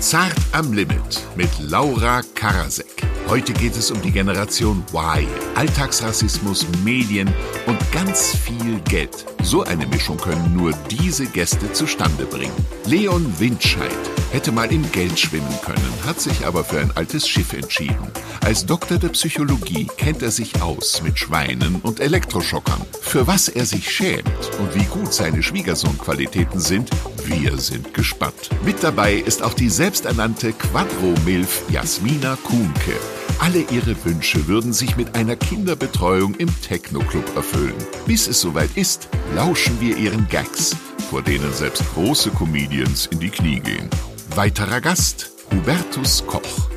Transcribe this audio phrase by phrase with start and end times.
[0.00, 3.05] Zart am Limit mit Laura Karasek.
[3.28, 7.28] Heute geht es um die Generation Y, Alltagsrassismus, Medien
[7.66, 9.26] und ganz viel Geld.
[9.42, 12.52] So eine Mischung können nur diese Gäste zustande bringen.
[12.84, 13.90] Leon Windscheid
[14.30, 18.12] hätte mal im Geld schwimmen können, hat sich aber für ein altes Schiff entschieden.
[18.44, 22.80] Als Doktor der Psychologie kennt er sich aus mit Schweinen und Elektroschockern.
[23.00, 24.28] Für was er sich schämt
[24.60, 26.90] und wie gut seine Schwiegersohnqualitäten sind,
[27.24, 28.50] wir sind gespannt.
[28.64, 32.94] Mit dabei ist auch die selbsternannte Quadro-Milf Jasmina Kuhnke.
[33.38, 37.74] Alle ihre Wünsche würden sich mit einer Kinderbetreuung im Techno-Club erfüllen.
[38.06, 40.74] Bis es soweit ist, lauschen wir ihren Gags,
[41.10, 43.88] vor denen selbst große Comedians in die Knie gehen.
[44.34, 46.68] Weiterer Gast, Hubertus Koch.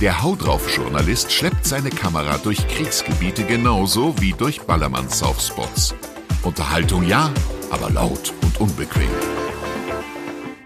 [0.00, 5.94] Der Haudrauf-Journalist schleppt seine Kamera durch Kriegsgebiete genauso wie durch Ballermann-Saufspots.
[6.42, 7.32] Unterhaltung ja,
[7.70, 9.10] aber laut und unbequem.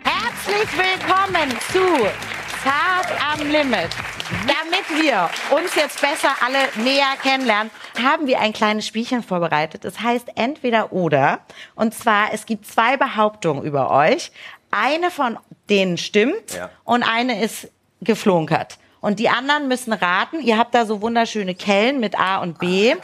[0.03, 1.79] Herzlich willkommen zu
[2.62, 3.89] Zart am Limit.
[4.47, 7.70] Damit wir uns jetzt besser alle näher kennenlernen,
[8.03, 9.84] haben wir ein kleines Spielchen vorbereitet.
[9.84, 11.41] Das heißt entweder oder.
[11.75, 14.33] Und zwar, es gibt zwei Behauptungen über euch.
[14.70, 16.70] Eine von denen stimmt Ja.
[16.84, 17.69] und eine ist
[18.00, 18.78] geflunkert.
[19.00, 20.41] Und die anderen müssen raten.
[20.41, 22.94] Ihr habt da so wunderschöne Kellen mit A und B.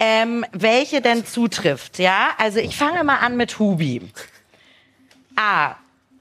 [0.00, 2.30] Ähm, welche denn zutrifft, ja?
[2.38, 4.10] Also ich fange mal an mit Hubi.
[5.36, 5.74] A.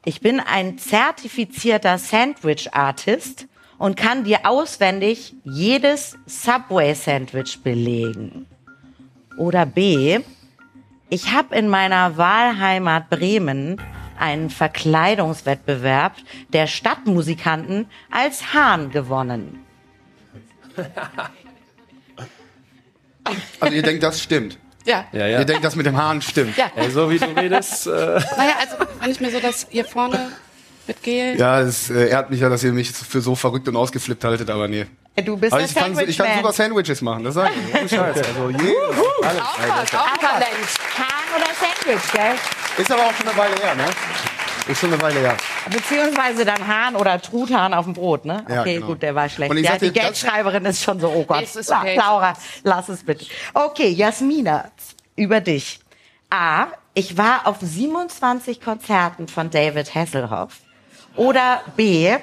[0.08, 3.46] Ich bin ein zertifizierter Sandwich-Artist
[3.78, 8.48] und kann dir auswendig jedes Subway-Sandwich belegen.
[9.38, 10.22] Oder B.
[11.10, 13.82] Ich habe in meiner Wahlheimat Bremen
[14.18, 16.16] einen Verkleidungswettbewerb
[16.54, 19.60] der Stadtmusikanten als Hahn gewonnen.
[23.60, 24.58] Also ihr denkt, das stimmt.
[24.88, 25.06] Ja.
[25.12, 25.40] Ja, ja.
[25.40, 26.56] Ihr denkt, das mit dem Hahn stimmt.
[26.58, 26.72] Ja.
[26.76, 27.88] Ey, so wie du redest.
[27.88, 30.32] Äh, Naja, also wenn ich mir so das hier vorne
[30.88, 31.38] mit Gel.
[31.38, 34.50] Ja, es äh, ehrt mich ja, dass ihr mich für so verrückt und ausgeflippt haltet,
[34.50, 34.86] aber nee.
[35.26, 37.76] Du bist Aber ich kann, ich kann super Sandwiches machen, das sag ich.
[37.76, 38.18] Ohne Scheiß.
[38.18, 38.76] Also, je,
[39.24, 39.42] alles.
[39.42, 40.56] Auch was, auch Talent.
[40.98, 42.36] Hahn oder Sandwich, gell?
[42.78, 43.86] Ist aber auch schon eine Weile her, ne?
[44.68, 45.36] Ist schon eine Weile her.
[45.70, 48.46] Beziehungsweise dann Hahn oder Truthahn auf dem Brot, ne?
[48.50, 48.88] Ja, okay, genau.
[48.88, 49.54] gut, der war schlecht.
[49.56, 51.44] Ja, die Geldschreiberin ist schon so, oh Gott.
[51.44, 51.96] Ist okay.
[51.96, 52.34] Laura,
[52.64, 53.26] lass es bitte.
[53.54, 54.72] Okay, Jasmina,
[55.16, 55.80] über dich.
[56.30, 60.62] A, ich war auf 27 Konzerten von David Hasselhoff.
[61.16, 62.16] Oder B,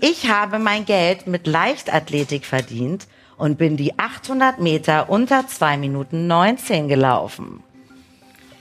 [0.00, 6.26] ich habe mein Geld mit Leichtathletik verdient und bin die 800 Meter unter 2 Minuten
[6.26, 7.62] 19 gelaufen.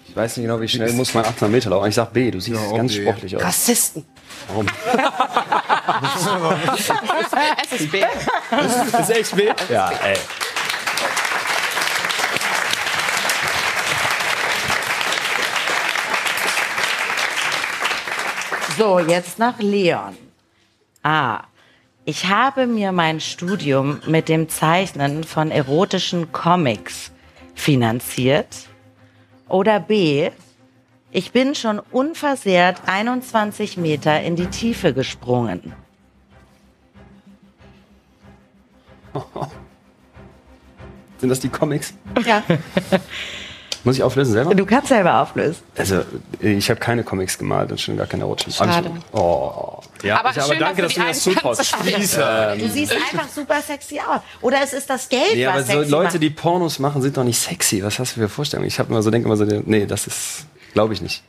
[0.07, 1.89] ich weiß nicht genau, wie schnell muss man 800 Meter laufen.
[1.89, 3.43] Ich sag B, du siehst Ja, ganz sportlich aus.
[3.43, 4.05] Rassisten.
[4.47, 4.67] Warum?
[7.63, 8.03] Es ist B.
[8.99, 9.51] Ist echt B?
[9.69, 10.17] Ja, ey.
[18.77, 20.15] So, jetzt nach Leon.
[21.01, 21.41] A.
[22.05, 27.11] Ich habe mir mein Studium mit dem Zeichnen von erotischen Comics
[27.55, 28.69] finanziert.
[29.49, 30.29] Oder B.
[31.11, 35.73] Ich bin schon unversehrt 21 Meter in die Tiefe gesprungen.
[41.19, 41.93] Sind das die Comics?
[42.25, 42.43] Ja.
[43.83, 44.53] Muss ich auflösen selber?
[44.53, 45.63] Du kannst selber auflösen.
[45.77, 46.01] Also,
[46.41, 48.51] ich habe keine Comics gemalt und schon gar keine erotischen.
[48.53, 48.91] Schade.
[49.13, 49.79] Oh.
[50.03, 51.75] Ja, Aber ich, aber schön, danke, dass dass du mir das zutraust.
[52.59, 54.19] Du siehst einfach super sexy aus.
[54.41, 56.23] Oder es ist das Geld, Ja, aber was so sexy Leute, macht.
[56.23, 57.81] die Pornos machen, sind doch nicht sexy.
[57.81, 58.67] Was hast du für Vorstellungen?
[58.67, 60.45] Ich habe immer so, denke immer so, nee, das ist,
[60.77, 61.23] glaube ich nicht.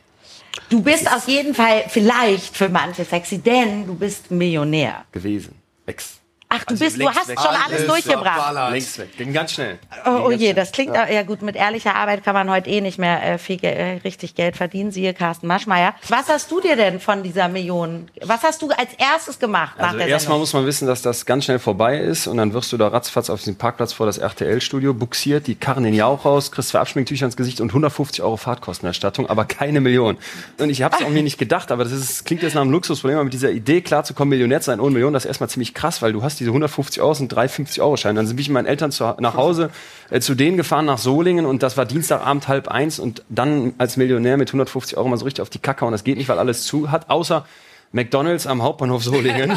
[0.69, 5.05] Du bist auf jeden Fall vielleicht für manche sexy, denn du bist Millionär.
[5.11, 5.55] Gewesen.
[5.87, 6.18] Ex.
[6.51, 7.39] Ach, du Also bist, du hast weg.
[7.39, 8.71] schon alles durchgebracht.
[8.71, 9.15] Links weg.
[9.17, 9.77] Ging ganz schnell.
[10.03, 11.07] Oh, oh je, das klingt, ja.
[11.07, 14.33] ja gut, mit ehrlicher Arbeit kann man heute eh nicht mehr äh, viel äh, richtig
[14.33, 15.93] Geld verdienen, siehe Carsten Maschmeyer.
[16.07, 19.87] Was hast du dir denn von dieser Million, was hast du als erstes gemacht nach
[19.89, 22.71] Also der erstmal muss man wissen, dass das ganz schnell vorbei ist und dann wirst
[22.71, 26.51] du da ratzfatz auf diesem Parkplatz vor das RTL-Studio buxiert, die Karren den Jauch raus,
[26.51, 30.17] kriegst zwei Abschminktücher ins Gesicht und 150 Euro Fahrtkostenerstattung, aber keine Million.
[30.57, 32.71] Und ich habe es auch mir nicht gedacht, aber das ist, klingt jetzt nach einem
[32.71, 35.75] Luxusproblem, aber mit dieser Idee klarzukommen, Millionär zu sein ohne Million, das ist erstmal ziemlich
[35.75, 38.15] krass, weil du hast diese 150 Euro und drei 50-Euro-Scheine.
[38.19, 39.69] Dann bin ich mit meinen Eltern zu, nach Hause
[40.09, 43.97] äh, zu denen gefahren nach Solingen und das war Dienstagabend halb eins und dann als
[43.97, 46.39] Millionär mit 150 Euro mal so richtig auf die Kacke und das geht nicht, weil
[46.39, 47.45] alles zu hat, außer
[47.91, 49.51] McDonalds am Hauptbahnhof Solingen.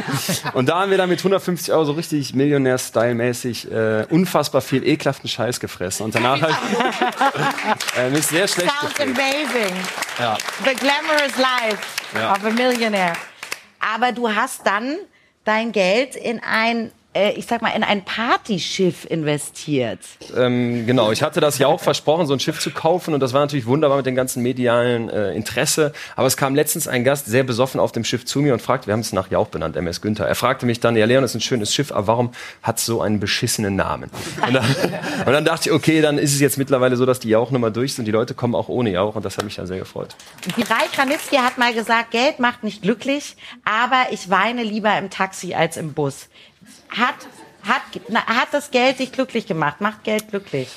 [0.54, 5.28] und da haben wir dann mit 150 Euro so richtig Millionär-Style-mäßig äh, unfassbar viel ekelhaften
[5.28, 6.04] Scheiß gefressen.
[6.04, 6.54] Und danach halt
[7.98, 9.18] äh, mich sehr schlecht Sounds gefühlt.
[9.18, 9.74] amazing.
[10.18, 10.36] Ja.
[10.64, 11.82] The glamorous life
[12.14, 12.32] Ja.
[12.32, 13.14] of a millionaire.
[13.94, 14.96] Aber du hast dann
[15.44, 19.98] dein Geld in ein ich sag mal, in ein Partyschiff investiert.
[20.34, 23.34] Ähm, genau, ich hatte das ja auch versprochen, so ein Schiff zu kaufen und das
[23.34, 25.92] war natürlich wunderbar mit dem ganzen medialen äh, Interesse.
[26.16, 28.86] Aber es kam letztens ein Gast sehr besoffen auf dem Schiff zu mir und fragte,
[28.86, 30.26] wir haben es nach Jauch benannt, MS Günther.
[30.26, 32.32] Er fragte mich dann, ja Leon, das ist ein schönes Schiff, aber warum
[32.62, 34.10] hat es so einen beschissenen Namen?
[34.46, 34.64] Und dann,
[35.26, 37.94] und dann dachte ich, okay, dann ist es jetzt mittlerweile so, dass die Jauchnummer durch
[37.94, 38.06] sind.
[38.06, 40.16] Die Leute kommen auch ohne Jauch und das hat mich dann sehr gefreut.
[40.56, 45.10] Die Rai Kranitzky hat mal gesagt, Geld macht nicht glücklich, aber ich weine lieber im
[45.10, 46.28] Taxi als im Bus.
[46.96, 47.14] Hat,
[47.66, 49.80] hat, na, hat das Geld dich glücklich gemacht?
[49.80, 50.68] Macht Geld glücklich?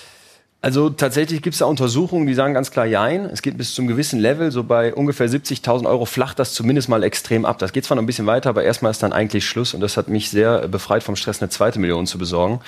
[0.65, 3.25] Also tatsächlich gibt es da Untersuchungen, die sagen ganz klar Jein.
[3.25, 7.03] Es geht bis zum gewissen Level, so bei ungefähr 70.000 Euro flacht das zumindest mal
[7.03, 7.59] extrem ab.
[7.59, 9.95] Das geht zwar noch ein bisschen weiter, aber erstmal ist dann eigentlich Schluss und das
[9.95, 12.61] hat mich sehr befreit vom Stress, eine zweite Million zu besorgen.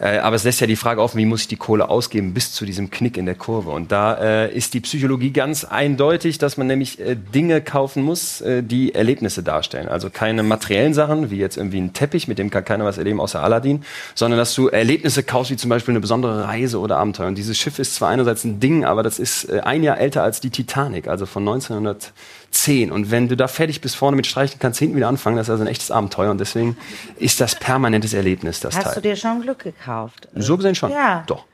[0.00, 2.52] Äh, aber es lässt ja die Frage offen, wie muss ich die Kohle ausgeben bis
[2.52, 3.70] zu diesem Knick in der Kurve.
[3.70, 8.40] Und da äh, ist die Psychologie ganz eindeutig, dass man nämlich äh, Dinge kaufen muss,
[8.40, 9.86] äh, die Erlebnisse darstellen.
[9.86, 13.20] Also keine materiellen Sachen, wie jetzt irgendwie ein Teppich, mit dem kann keiner was erleben
[13.20, 13.84] außer Aladdin,
[14.16, 17.28] sondern dass du Erlebnisse kaufst, wie zum Beispiel eine besondere Reise oder Abenteuer.
[17.44, 20.40] Dieses Schiff ist zwar einerseits ein Ding, aber das ist äh, ein Jahr älter als
[20.40, 22.90] die Titanic, also von 1910.
[22.90, 25.36] Und wenn du da fertig bist vorne mit Streichen, kannst du hinten wieder anfangen.
[25.36, 26.30] Das ist also ein echtes Abenteuer.
[26.30, 26.78] Und deswegen
[27.18, 28.94] ist das permanentes Erlebnis, das Hast Teil.
[28.94, 30.26] du dir schon Glück gekauft?
[30.34, 30.90] so gesehen schon.
[30.90, 31.24] Ja.
[31.26, 31.44] Doch.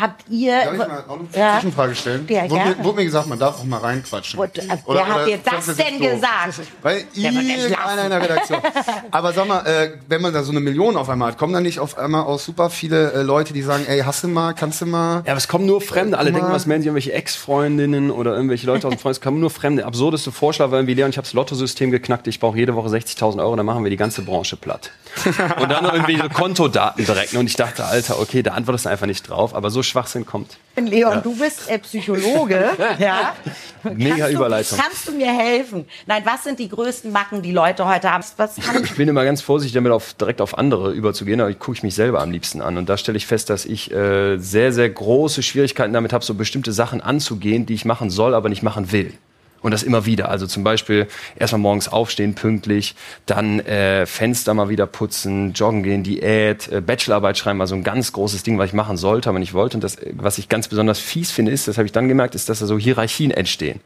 [0.00, 0.52] Habt ihr.
[0.64, 1.54] Darf ich mal auch eine Ja.
[1.54, 2.26] Zwischenfrage stellen?
[2.28, 4.38] Ja, wurde, mir, wurde mir gesagt, man darf auch mal reinquatschen.
[4.38, 6.10] Wurde- äh, Oder- wer hat oder dir das du denn doof?
[6.12, 6.60] gesagt?
[6.82, 8.60] Weil irgendeiner in der Redaktion.
[9.10, 11.60] Aber sag mal, äh, wenn man da so eine Million auf einmal hat, kommen da
[11.60, 14.80] nicht auf einmal auch super viele äh, Leute, die sagen, ey, hast du mal, kannst
[14.80, 15.22] du mal?
[15.26, 16.18] Ja, aber es kommen nur Fremde.
[16.18, 16.38] Alle mal.
[16.38, 19.18] denken, was melden sich irgendwelche Ex-Freundinnen oder irgendwelche Leute aus dem Freundes.
[19.18, 19.84] Es kommen nur Fremde.
[19.84, 22.26] Absurdeste Vorschlag war irgendwie, Leon, ich habe das Lottosystem geknackt.
[22.28, 24.90] Ich brauche jede Woche 60.000 Euro, dann machen wir die ganze Branche platt.
[25.60, 27.34] Und dann noch irgendwie so Kontodaten direkt.
[27.34, 29.54] Und ich dachte, Alter, okay, da antwortest du einfach nicht drauf.
[29.54, 30.58] Aber so Schwachsinn kommt.
[30.76, 32.70] Leon, du bist äh, Psychologe.
[32.98, 33.34] ja.
[33.82, 34.78] Mega kannst Überleitung.
[34.78, 35.86] Du, kannst du mir helfen?
[36.06, 38.24] Nein, was sind die größten Macken, die Leute heute haben?
[38.36, 41.78] Was Ich bin immer ganz vorsichtig damit, auf, direkt auf andere überzugehen, aber ich gucke
[41.78, 42.76] ich mich selber am liebsten an.
[42.76, 46.34] Und da stelle ich fest, dass ich äh, sehr, sehr große Schwierigkeiten damit habe, so
[46.34, 49.12] bestimmte Sachen anzugehen, die ich machen soll, aber nicht machen will.
[49.60, 50.28] Und das immer wieder.
[50.28, 52.94] Also zum Beispiel erstmal morgens aufstehen, pünktlich,
[53.26, 58.12] dann äh, Fenster mal wieder putzen, joggen gehen, Diät, äh, Bachelorarbeit schreiben, also ein ganz
[58.12, 59.76] großes Ding, was ich machen sollte, aber nicht wollte.
[59.76, 62.48] Und das, was ich ganz besonders fies finde, ist, das habe ich dann gemerkt, ist,
[62.48, 63.80] dass da so Hierarchien entstehen.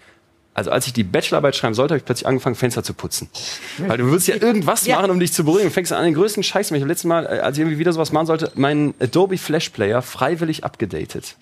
[0.54, 3.30] Also als ich die Bachelorarbeit schreiben sollte, habe ich plötzlich angefangen, Fenster zu putzen.
[3.78, 4.96] Weil du willst ja irgendwas Ja.
[4.96, 5.68] machen, um dich zu beruhigen.
[5.68, 6.70] Du fängst an den größten Scheiß.
[6.70, 9.70] Ich habe letztes Mal, äh, als ich irgendwie wieder sowas machen sollte, meinen Adobe Flash
[9.70, 11.36] Player freiwillig abgedatet.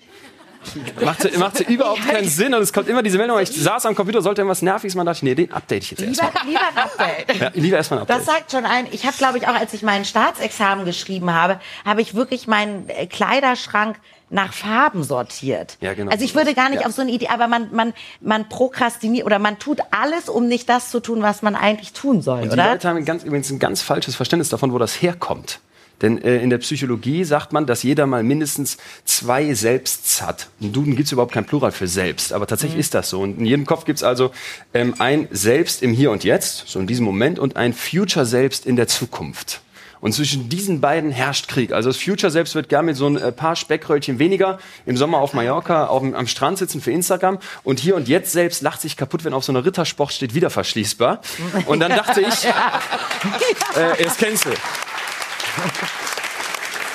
[1.03, 4.21] Machte, machte überhaupt keinen Sinn und es kommt immer diese Meldung, ich saß am Computer,
[4.21, 6.45] sollte irgendwas Nerviges machen, dachte ich, nee, den update ich jetzt lieber, erstmal.
[6.45, 7.41] lieber ein Update.
[7.41, 8.17] Ja, lieber erstmal ein Update.
[8.19, 8.87] Das sagt schon ein.
[8.91, 12.87] Ich habe, glaube ich, auch als ich meinen Staatsexamen geschrieben habe, habe ich wirklich meinen
[12.89, 13.97] äh, Kleiderschrank
[14.29, 15.77] nach Farben sortiert.
[15.81, 16.09] Ja, genau.
[16.11, 16.87] Also ich würde gar nicht Ja.
[16.87, 20.69] auf so eine Idee, aber man, man, man prokrastiniert oder man tut alles, um nicht
[20.69, 22.71] das zu tun, was man eigentlich tun soll, Und die oder?
[22.71, 25.59] Leute haben ganz, übrigens ein ganz falsches Verständnis davon, wo das herkommt.
[26.01, 30.47] Denn äh, in der Psychologie sagt man, dass jeder mal mindestens zwei Selbsts hat.
[30.59, 33.21] Im Duden gibt es überhaupt kein Plural für Selbst, aber tatsächlich ist das so.
[33.21, 34.31] Und in jedem Kopf gibt es also
[34.73, 38.65] ähm, ein Selbst im Hier und Jetzt, so in diesem Moment, und ein Future Selbst
[38.65, 39.61] in der Zukunft.
[40.01, 41.71] Und zwischen diesen beiden herrscht Krieg.
[41.71, 44.57] Also das Future selbst wird gern mit so ein äh, paar Speckröllchen weniger
[44.87, 47.37] im Sommer auf Mallorca auf, am Strand sitzen für Instagram.
[47.63, 50.49] Und hier und jetzt selbst lacht sich kaputt, wenn auf so einer Rittersport steht, wieder
[50.49, 51.21] verschließbar.
[51.67, 52.45] Und dann dachte ich,
[53.77, 54.49] äh, jetzt kennst du.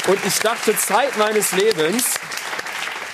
[0.06, 2.04] Und ich dachte, Zeit meines Lebens,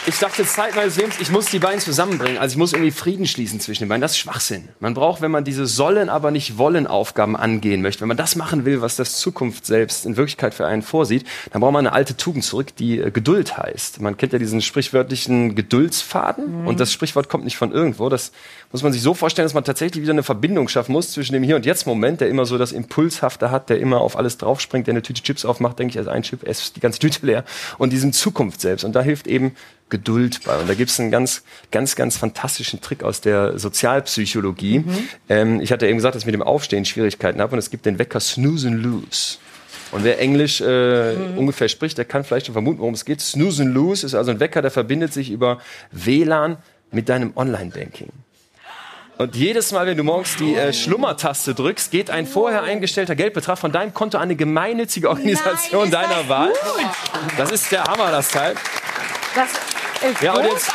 [0.04, 2.38] ich dachte, Zeit meines Lebens, ich muss die beiden zusammenbringen.
[2.38, 4.00] Also ich muss irgendwie Frieden schließen zwischen den beiden.
[4.00, 4.68] Das ist Schwachsinn.
[4.80, 8.34] Man braucht, wenn man diese sollen, aber nicht wollen Aufgaben angehen möchte, wenn man das
[8.34, 11.94] machen will, was das Zukunft selbst in Wirklichkeit für einen vorsieht, dann braucht man eine
[11.94, 14.00] alte Tugend zurück, die äh, Geduld heißt.
[14.00, 18.08] Man kennt ja diesen sprichwörtlichen Geduldsfaden und das Sprichwort kommt nicht von irgendwo.
[18.08, 18.32] Das
[18.72, 21.44] muss man sich so vorstellen, dass man tatsächlich wieder eine Verbindung schaffen muss zwischen dem
[21.44, 24.94] Hier- und Jetzt-Moment, der immer so das Impulshafte hat, der immer auf alles draufspringt, der
[24.94, 27.44] eine Tüte Chips aufmacht, denke ich, also ein Chip, esse die ganze Tüte leer
[27.78, 28.82] und diesem Zukunft selbst.
[28.84, 29.54] Und da hilft eben
[29.92, 30.56] Geduld bei.
[30.56, 34.84] Und da gibt es einen ganz, ganz, ganz fantastischen Trick aus der Sozialpsychologie.
[35.28, 37.84] Ähm, ich hatte eben gesagt, dass ich mit dem Aufstehen Schwierigkeiten habe und es gibt
[37.84, 39.36] den Wecker Snooze and Lose.
[39.92, 43.20] Und wer Englisch äh, ungefähr spricht, der kann vielleicht schon vermuten, worum es geht.
[43.20, 45.58] Snooze and Lose ist also ein Wecker, der verbindet sich über
[45.90, 46.56] WLAN
[46.90, 48.08] mit deinem Online-Banking.
[49.18, 53.58] Und jedes Mal, wenn du morgens die äh, Schlummertaste drückst, geht ein vorher eingestellter Geldbetrag
[53.58, 56.52] von deinem Konto an eine gemeinnützige Organisation Nein, deiner Wahl.
[57.36, 58.54] Das ist der Hammer, das Teil.
[59.34, 59.50] Das
[60.20, 60.72] Ja, und jetzt-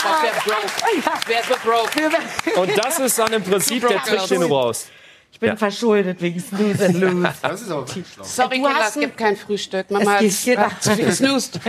[1.27, 2.60] Wer ist so broke?
[2.62, 4.89] Und das ist dann im Prinzip der Trick, den du brauchst.
[5.31, 5.55] Ich bin Ja.
[5.55, 7.34] verschuldet wegen Snooze and Lose.
[7.41, 8.24] Das ist auch schlau.
[8.24, 9.91] Sorry, Du Kinder, hast es gibt kein Frühstück.
[9.91, 11.60] Mama hat, gibt- hat zu viel gesnoost.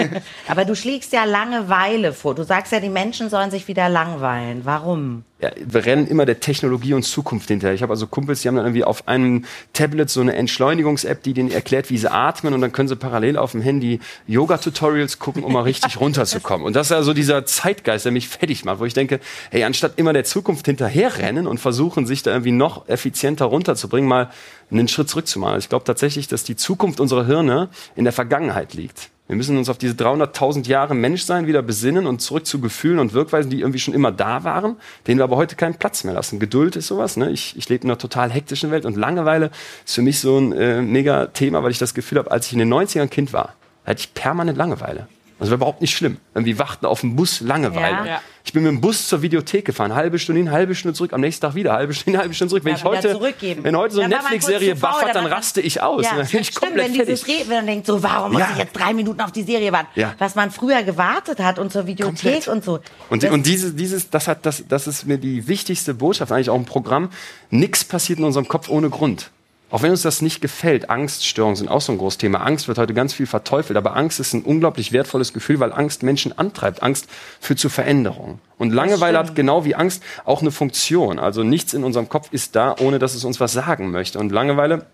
[0.46, 2.34] Aber du schlägst ja Langeweile vor.
[2.34, 4.64] Du sagst ja, die Menschen sollen sich wieder langweilen.
[4.64, 5.24] Warum?
[5.40, 7.74] Ja, wir rennen immer der Technologie und Zukunft hinterher.
[7.74, 11.32] Ich habe also Kumpels, die haben dann irgendwie auf einem Tablet so eine Entschleunigungs-App, die
[11.32, 15.44] denen erklärt, wie sie atmen und dann können sie parallel auf dem Handy Yoga-Tutorials gucken,
[15.44, 16.66] um mal richtig runterzukommen.
[16.66, 19.92] Und das ist also dieser Zeitgeist, der mich fertig macht, wo ich denke, hey, anstatt
[19.96, 24.30] immer der Zukunft hinterherrennen und versuchen, sich da irgendwie noch effizienter runterzubringen, mal
[24.72, 25.58] einen Schritt zurück zu machen.
[25.60, 29.10] Ich glaube tatsächlich, dass die Zukunft unserer Hirne in der Vergangenheit liegt.
[29.28, 33.12] Wir müssen uns auf diese 300.000 Jahre Menschsein wieder besinnen und zurück zu Gefühlen und
[33.12, 36.40] Wirkweisen, die irgendwie schon immer da waren, denen wir aber heute keinen Platz mehr lassen.
[36.40, 37.18] Geduld ist sowas.
[37.18, 37.30] Ne?
[37.30, 39.50] Ich, ich lebe in einer total hektischen Welt und Langeweile
[39.84, 42.54] ist für mich so ein äh, mega Thema, weil ich das Gefühl habe, als ich
[42.54, 43.54] in den 90ern Kind war,
[43.84, 45.08] hatte ich permanent Langeweile.
[45.38, 46.16] Das war überhaupt nicht schlimm.
[46.34, 48.08] Irgendwie warten auf dem Bus Langeweile.
[48.08, 48.20] Ja.
[48.44, 51.20] Ich bin mit dem Bus zur Videothek gefahren, halbe Stunde hin, halbe Stunde zurück, am
[51.20, 52.64] nächsten Tag wieder, halbe Stunde, hin, halbe Stunde zurück.
[52.64, 53.20] Wenn Ja, ich heute,
[53.62, 56.04] wenn heute so eine Netflix-Serie buffert, dann raste ich aus.
[56.04, 57.14] Ja, dann bin ich stimmt, komplett wenn fertig.
[57.14, 59.70] dieses Reden, wenn man denkt, so, warum muss ich jetzt drei Minuten auf die Serie
[59.70, 59.88] warten?
[60.18, 62.48] Was man früher gewartet hat und zur Videothek Komplett.
[62.48, 62.80] und so.
[63.10, 66.56] Und, und diese, dieses, das hat, das, das ist mir die wichtigste Botschaft eigentlich auch
[66.56, 67.10] im Programm.
[67.50, 69.30] Nichts passiert in unserem Kopf ohne Grund.
[69.70, 72.40] Auch wenn uns das nicht gefällt, Angststörungen sind auch so ein großes Thema.
[72.40, 76.02] Angst wird heute ganz viel verteufelt, aber Angst ist ein unglaublich wertvolles Gefühl, weil Angst
[76.02, 76.82] Menschen antreibt.
[76.82, 77.06] Angst
[77.40, 78.38] führt zu Veränderung.
[78.56, 81.18] Und Langeweile hat genau wie Angst auch eine Funktion.
[81.18, 84.18] Also nichts in unserem Kopf ist da, ohne dass es uns was sagen möchte.
[84.18, 84.86] Und Langeweile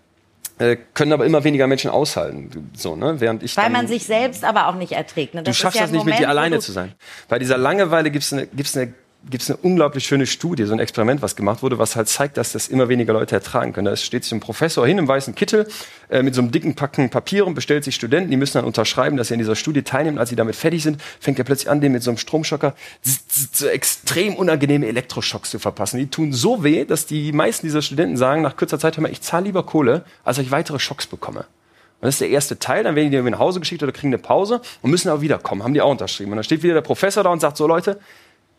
[0.57, 2.71] äh, können aber immer weniger Menschen aushalten.
[2.75, 3.19] So, ne?
[3.19, 5.33] Während ich weil man sich selbst aber auch nicht erträgt.
[5.33, 5.43] Ne?
[5.43, 6.93] Du schaffst ja das nicht, mit Moment, dir wo alleine zu sein.
[7.27, 8.93] Bei dieser Langeweile gibt es eine, gibt's eine,
[9.29, 12.51] gibt's eine unglaublich schöne Studie, so ein Experiment, was gemacht wurde, was halt zeigt, dass
[12.51, 13.85] das immer weniger Leute ertragen können.
[13.85, 15.67] Da steht sich ein Professor hin im weißen Kittel
[16.09, 19.17] äh, mit so einem dicken Packen Papier und bestellt sich Studenten, die müssen dann unterschreiben,
[19.17, 20.17] dass sie an dieser Studie teilnehmen.
[20.17, 22.75] Als sie damit fertig sind, fängt er plötzlich an, denen mit so einem Stromschocker
[23.53, 25.97] so extrem unangenehme Elektroschocks zu verpassen.
[25.97, 29.11] Die tun so weh, dass die meisten dieser Studenten sagen, nach kurzer Zeit, hör mal,
[29.11, 31.45] ich zahle lieber Kohle, als ich weitere Schocks bekomme.
[32.01, 34.09] Und das ist der erste Teil, dann werden die irgendwie nach Hause geschickt oder kriegen
[34.09, 36.31] eine Pause und müssen aber wiederkommen, haben die auch unterschrieben.
[36.31, 37.99] Und dann steht wieder der Professor da und sagt so, Leute,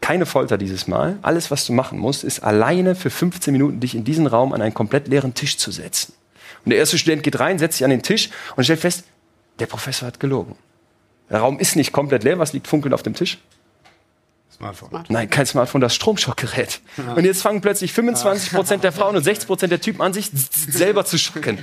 [0.00, 1.18] keine Folter dieses Mal.
[1.22, 4.62] Alles, was du machen musst, ist alleine für 15 Minuten dich in diesen Raum an
[4.62, 6.12] einen komplett leeren Tisch zu setzen.
[6.64, 9.04] Und der erste Student geht rein, setzt sich an den Tisch und stellt fest,
[9.58, 10.56] der Professor hat gelogen.
[11.30, 12.38] Der Raum ist nicht komplett leer.
[12.38, 13.38] Was liegt funkelnd auf dem Tisch?
[14.56, 15.04] Smartphone.
[15.08, 16.80] Nein, kein Smartphone, das Stromschockgerät.
[17.14, 20.30] Und jetzt fangen plötzlich 25 Prozent der Frauen und 60 Prozent der Typen an, sich
[20.32, 21.58] selber zu schocken.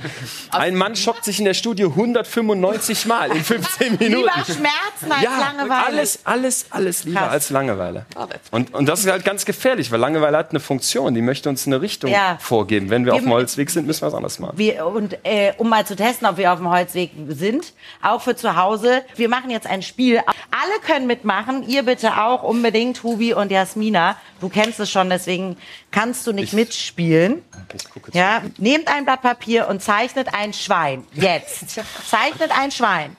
[0.50, 4.14] Ein Mann schockt sich in der Studie 195 Mal in 15 Minuten.
[4.16, 5.86] Lieber Schmerzen als Ja, Langeweile.
[5.86, 7.30] alles, alles, alles lieber Krass.
[7.32, 8.06] als Langeweile.
[8.50, 11.66] Und, und das ist halt ganz gefährlich, weil Langeweile hat eine Funktion, die möchte uns
[11.66, 12.38] eine Richtung Ja.
[12.40, 12.90] vorgeben.
[12.90, 14.56] Wenn wir Wir auf dem Holzweg sind, müssen wir was anderes machen.
[14.56, 17.72] Wir, und äh, um mal zu testen, ob wir auf dem Holzweg sind,
[18.02, 19.02] auch für zu Hause.
[19.16, 20.18] Wir machen jetzt ein Spiel.
[20.18, 24.16] Alle können mitmachen, ihr bitte auch unbedingt, Hubi und Jasmina.
[24.40, 25.56] Du kennst es schon, deswegen
[25.90, 27.42] kannst du nicht mitspielen.
[27.72, 31.04] Ich gucke Ja, nehmt ein Blatt Papier und zeichnet ein Schwein.
[31.12, 31.80] Jetzt.
[32.08, 33.16] zeichnet ein Schwein.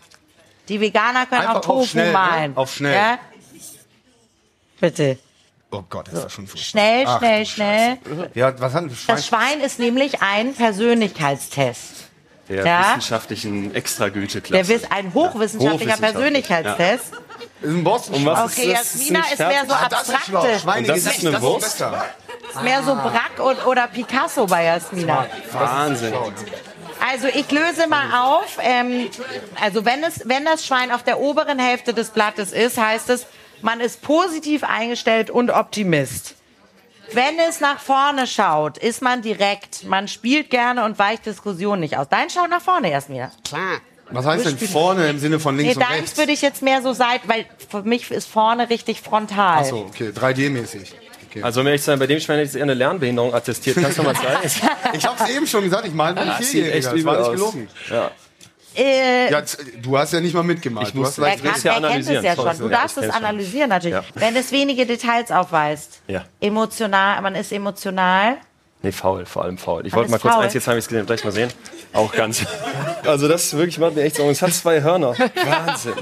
[0.70, 2.14] Die Veganer können Einfach auch Tofu auf schnell, ne?
[2.14, 2.58] malen.
[2.58, 2.94] Auf schnell.
[2.94, 3.20] Ja?
[4.80, 5.18] Bitte.
[5.72, 6.64] Oh Gott, ist das schon furchtbar.
[6.70, 7.98] Schnell, Ach, schnell, schnell.
[8.34, 9.16] Ja, was hat ein Schwein?
[9.16, 11.95] Das Schwein ist nämlich ein Persönlichkeitstest.
[12.50, 12.88] Der Ja.
[12.90, 14.64] wissenschaftlichen Extragüteklasse.
[14.66, 17.14] Der ist ein hochwissenschaftlicher Hochwissenschaftlich, Persönlichkeitstest.
[17.62, 18.16] ist ein Boston.
[18.16, 18.94] Um was Okay, ist das?
[18.94, 21.62] Jasmina ist mehr so Ah, das ist das ist eine Wurst?
[21.80, 22.06] besser.
[22.54, 25.26] Ist mehr so Brack und, oder Picasso bei Jasmina.
[25.52, 26.14] Wahnsinn.
[27.12, 28.58] Also ich löse mal auf.
[28.62, 29.10] Ähm,
[29.62, 33.26] also wenn, es, wenn das Schwein auf der oberen Hälfte des Blattes ist, heißt es,
[33.62, 36.36] man ist positiv eingestellt und Optimist.
[37.16, 39.86] Wenn es nach vorne schaut, ist man direkt.
[39.86, 42.08] Man spielt gerne und weicht Diskussionen nicht aus.
[42.10, 43.32] Dein schaut nach vorne, Jasmina.
[43.44, 43.80] Klar.
[44.12, 46.18] Was heißt denn vorne im Sinne von Nee, links und deins rechts?
[46.18, 49.60] würde ich jetzt mehr so seit, weil für mich ist vorne richtig frontal.
[49.60, 50.94] Achso, okay, 3D-mäßig.
[51.30, 51.42] Okay.
[51.42, 53.78] Also, um ehrlich zu sein, bei dem Schwein ich eher eine Lernbehinderung attestiert.
[53.82, 54.40] Kannst du mal zeigen?
[54.94, 56.86] Ich hab's eben schon gesagt, ich mal ein Das sieht echt.
[56.86, 57.68] Das war nicht gelogen.
[57.90, 58.12] Ja.
[58.76, 59.42] Äh, Ja,
[59.82, 60.88] du hast ja nicht mal mitgemalt.
[60.88, 62.24] Ich Du muss- hast ich kann, ja kennt es analysieren.
[62.26, 62.58] ja schon.
[62.58, 63.96] Du ja, darfst ich es analysieren natürlich.
[63.96, 64.04] Ja.
[64.16, 66.02] Wenn es wenige Details aufweist.
[66.08, 66.26] Ja.
[66.42, 68.38] Emotional, man ist emotional.
[68.82, 69.86] Nee, faul, vor allem faul.
[69.86, 70.44] Ich Man wollte mal kurz faul.
[70.44, 71.50] eins, jetzt habe ich es gesehen, gleich mal sehen.
[71.94, 72.46] Auch ganz.
[73.06, 74.32] Also das wirklich macht mir echt Sorgen.
[74.32, 75.16] Es hat zwei Hörner.
[75.18, 75.94] Wahnsinn.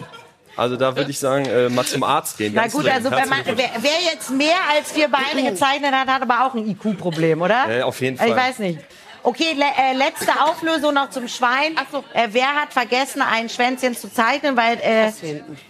[0.55, 2.53] Also da würde ich sagen, äh, mal zum Arzt gehen.
[2.55, 6.21] Na gut, also wenn man, wer, wer jetzt mehr als vier Beine gezeichnet hat, hat
[6.21, 7.65] aber auch ein IQ-Problem, oder?
[7.69, 8.35] Äh, auf jeden Ich Fall.
[8.35, 8.79] weiß nicht.
[9.23, 11.75] Okay, le äh, letzte Auflösung noch zum Schwein.
[11.77, 12.03] Ach so.
[12.13, 14.57] Äh, wer hat vergessen, ein Schwänzchen zu zeichnen?
[14.57, 15.15] Weil äh, Das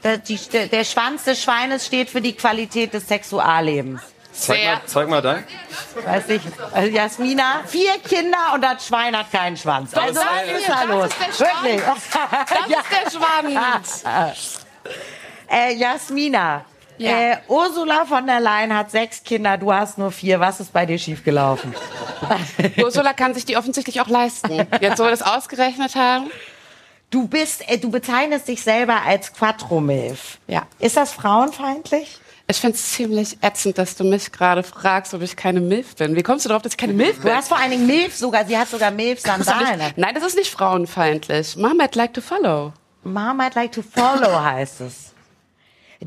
[0.03, 0.37] der, die,
[0.69, 4.01] der Schwanz des Schweines steht für die Qualität des Sexuallebens.
[4.35, 5.43] Zeig mal, zeig mal dein.
[6.03, 6.41] Weiß ich.
[6.73, 9.93] Also Jasmina, vier Kinder und das Schwein hat keinen Schwanz.
[9.93, 11.05] Also ist was der- ist da das los?
[11.05, 11.63] ist der Schwanz.
[11.63, 11.81] Wirklich.
[12.49, 14.03] Das ist der Schwanz.
[15.49, 16.65] Äh, Jasmina,
[16.97, 17.33] Ja.
[17.33, 20.39] äh, Ursula von der Leyen hat sechs Kinder, du hast nur vier.
[20.39, 21.73] Was ist bei dir schiefgelaufen?
[22.81, 24.67] Ursula kann sich die offensichtlich auch leisten.
[24.81, 26.29] Jetzt, wo wir das ausgerechnet haben.
[27.09, 30.39] Du bist, äh, du bezeichnest dich selber als Quattromilf.
[30.47, 30.63] Ja.
[30.79, 32.19] Ist das frauenfeindlich?
[32.47, 36.15] Ich finde es ziemlich ätzend, dass du mich gerade fragst, ob ich keine Milf bin.
[36.15, 37.29] Wie kommst du darauf, dass ich keine Milf bin?
[37.29, 39.93] Du hast vor allen Dingen Milf sogar, sie hat sogar Milf-Sandalen.
[39.95, 41.55] Nein, das ist nicht frauenfeindlich.
[41.55, 42.73] Mama, I'd like to follow.
[43.03, 45.12] Mama I'd like to follow heißt es.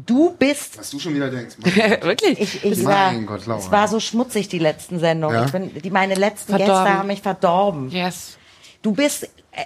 [0.04, 1.56] Du bist Was du schon wieder denkst.
[2.02, 2.40] Wirklich?
[2.40, 2.86] Ich, ich Mein
[3.28, 3.60] war, Gott, Laura.
[3.60, 5.36] es war so schmutzig, die letzten Sendungen.
[5.36, 5.44] Ja?
[5.46, 6.84] Ich bin, die, meine letzten Verdorben.
[6.84, 7.90] Gäste haben mich verdorben.
[7.90, 8.36] yes.
[8.82, 9.64] Du bist äh,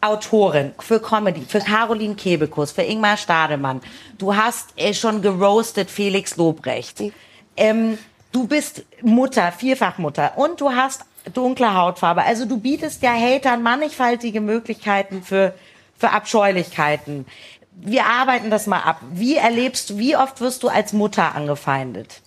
[0.00, 3.80] Autorin für Comedy, für Caroline Kebekus, für Ingmar Stademann.
[4.18, 7.02] Du hast äh, schon geroastet Felix Lobrecht.
[7.56, 7.98] Ähm,
[8.32, 11.04] du bist Mutter, Vierfachmutter und du hast
[11.34, 12.22] dunkle Hautfarbe.
[12.24, 15.54] Also du bietest ja Hatern mannigfaltige Möglichkeiten für,
[15.96, 17.26] für Abscheulichkeiten.
[17.80, 19.00] Wir arbeiten das mal ab.
[19.12, 22.20] Wie erlebst du, wie oft wirst du als Mutter angefeindet?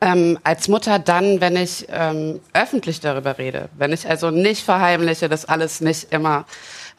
[0.00, 3.70] Ähm, als Mutter dann, wenn ich ähm, öffentlich darüber rede.
[3.78, 6.44] Wenn ich also nicht verheimliche, dass alles nicht immer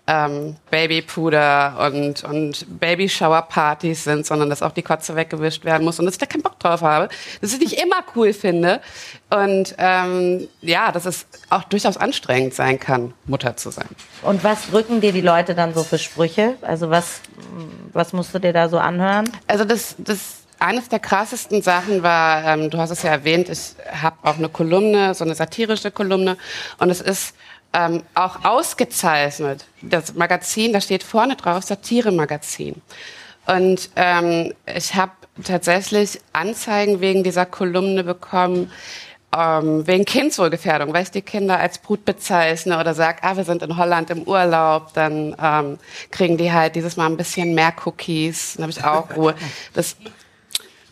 [0.08, 6.06] ähm, Babypuder und, und Babyshower-Partys sind, sondern dass auch die Kotze weggewischt werden muss und
[6.06, 7.10] dass ich da keinen Bock drauf habe.
[7.42, 8.80] Dass ich nicht immer cool finde.
[9.30, 13.90] Und ähm, ja, dass es auch durchaus anstrengend sein kann, Mutter zu sein.
[14.22, 16.56] Und was drücken dir die Leute dann so für Sprüche?
[16.62, 17.22] Also was,
[17.92, 19.30] was musst du dir da so anhören?
[19.48, 23.76] Also das, das eines der krassesten Sachen war, ähm, du hast es ja erwähnt, ich
[24.02, 26.38] habe auch eine Kolumne, so eine satirische Kolumne,
[26.80, 27.36] und es ist
[27.74, 29.66] ähm, auch ausgezeichnet.
[29.82, 32.82] Das Magazin, da steht vorne drauf Satire-Magazin.
[33.46, 35.12] Und ähm, ich habe
[35.44, 38.72] tatsächlich Anzeigen wegen dieser Kolumne bekommen,
[39.36, 43.62] ähm, wegen Kindswohlgefährdung, weil ich die Kinder als Brut bezeichne oder sage, ah, wir sind
[43.62, 45.78] in Holland im Urlaub, dann ähm,
[46.12, 49.36] kriegen die halt dieses Mal ein bisschen mehr Cookies, dann habe ich auch Ruhe.
[49.74, 49.98] Das,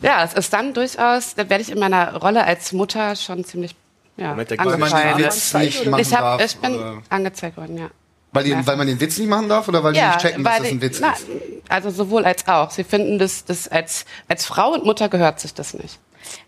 [0.00, 3.74] ja, das ist dann durchaus, da werde ich in meiner Rolle als Mutter schon ziemlich
[4.16, 5.18] ja, Moment, der- Weil man den.
[5.24, 6.44] Witz nicht machen Ich, hab, darf.
[6.44, 7.88] ich bin oder- angezeigt worden, ja.
[8.32, 10.52] weil, die, weil man den Witz nicht machen darf oder weil die nicht checken, dass
[10.54, 11.26] weil das ein Witz na, ist?
[11.68, 12.70] Also sowohl als auch.
[12.70, 15.98] Sie finden das, das als, als Frau und Mutter gehört sich das nicht.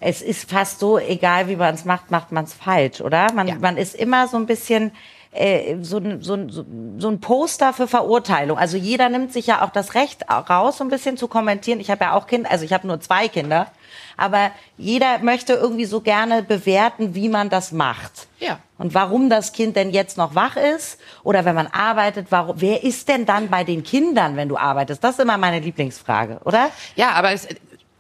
[0.01, 3.33] Es ist fast so, egal wie man es macht, macht man es falsch, oder?
[3.33, 3.55] Man, Ja.
[3.61, 4.93] man ist immer so ein bisschen
[5.31, 6.65] äh, so, ein- so, ein- so,
[6.97, 8.57] so ein Poster für Verurteilung.
[8.59, 11.81] Also jeder nimmt sich ja auch das Recht raus, so ein bisschen zu kommentieren.
[11.81, 13.71] Ich habe ja auch Kinder, also ich habe nur zwei Kinder.
[14.17, 18.29] Aber jeder möchte irgendwie so gerne bewerten, wie man das macht.
[18.39, 18.61] Ja.
[18.79, 22.85] Und warum das Kind denn jetzt noch wach ist oder wenn man arbeitet, warum, wer
[22.85, 25.03] ist denn dann bei den Kindern, wenn du arbeitest?
[25.03, 26.71] Das ist immer meine Lieblingsfrage, oder?
[26.95, 27.49] Ja, aber es,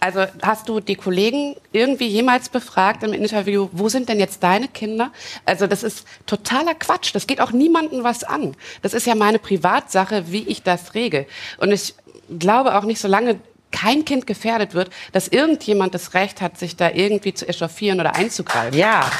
[0.00, 4.68] also hast du die Kollegen irgendwie jemals befragt im Interview, wo sind denn jetzt deine
[4.68, 5.10] Kinder?
[5.44, 7.14] Also das ist totaler Quatsch.
[7.14, 8.54] Das geht auch niemandem was an.
[8.82, 11.26] Das ist ja meine Privatsache, wie ich das regel.
[11.58, 11.94] Und ich
[12.38, 16.90] glaube auch nicht, solange kein Kind gefährdet wird, dass irgendjemand das Recht hat, sich da
[16.90, 18.78] irgendwie zu echauffieren oder einzugreifen.
[18.78, 19.10] Ja.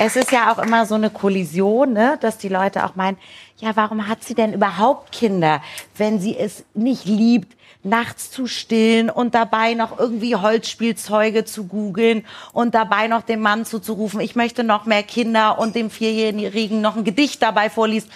[0.00, 2.18] Es ist ja auch immer so eine Kollision, ne?
[2.20, 3.18] dass die Leute auch meinen,
[3.58, 5.60] ja, warum hat sie denn überhaupt Kinder,
[5.96, 12.24] wenn sie es nicht liebt, nachts zu stillen und dabei noch irgendwie Holzspielzeuge zu googeln
[12.52, 16.96] und dabei noch dem Mann zuzurufen, ich möchte noch mehr Kinder und dem Vierjährigen noch
[16.96, 18.08] ein Gedicht dabei vorliest.